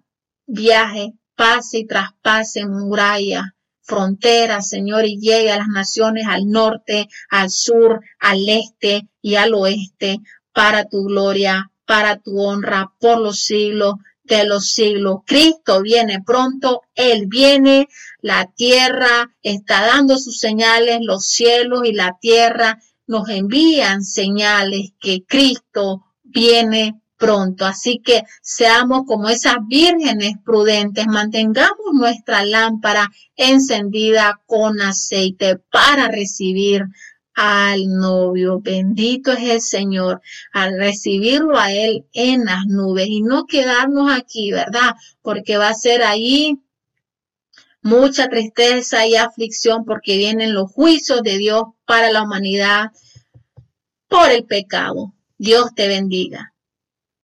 [0.47, 3.45] viaje, pase y traspase murallas,
[3.83, 9.53] fronteras, Señor, y llegue a las naciones al norte, al sur, al este y al
[9.53, 10.21] oeste,
[10.55, 13.97] para tu gloria, para tu honra, por los siglos
[14.37, 15.21] de los siglos.
[15.27, 17.89] Cristo viene pronto, Él viene,
[18.21, 25.25] la tierra está dando sus señales, los cielos y la tierra nos envían señales que
[25.27, 27.67] Cristo viene pronto.
[27.67, 36.87] Así que seamos como esas vírgenes prudentes, mantengamos nuestra lámpara encendida con aceite para recibir
[37.35, 38.61] al novio.
[38.61, 40.21] Bendito es el Señor
[40.53, 44.97] al recibirlo a Él en las nubes y no quedarnos aquí, ¿verdad?
[45.23, 46.59] Porque va a ser ahí
[47.83, 52.93] mucha tristeza y aflicción porque vienen los juicios de Dios para la humanidad
[54.09, 55.15] por el pecado.
[55.39, 56.52] Dios te bendiga.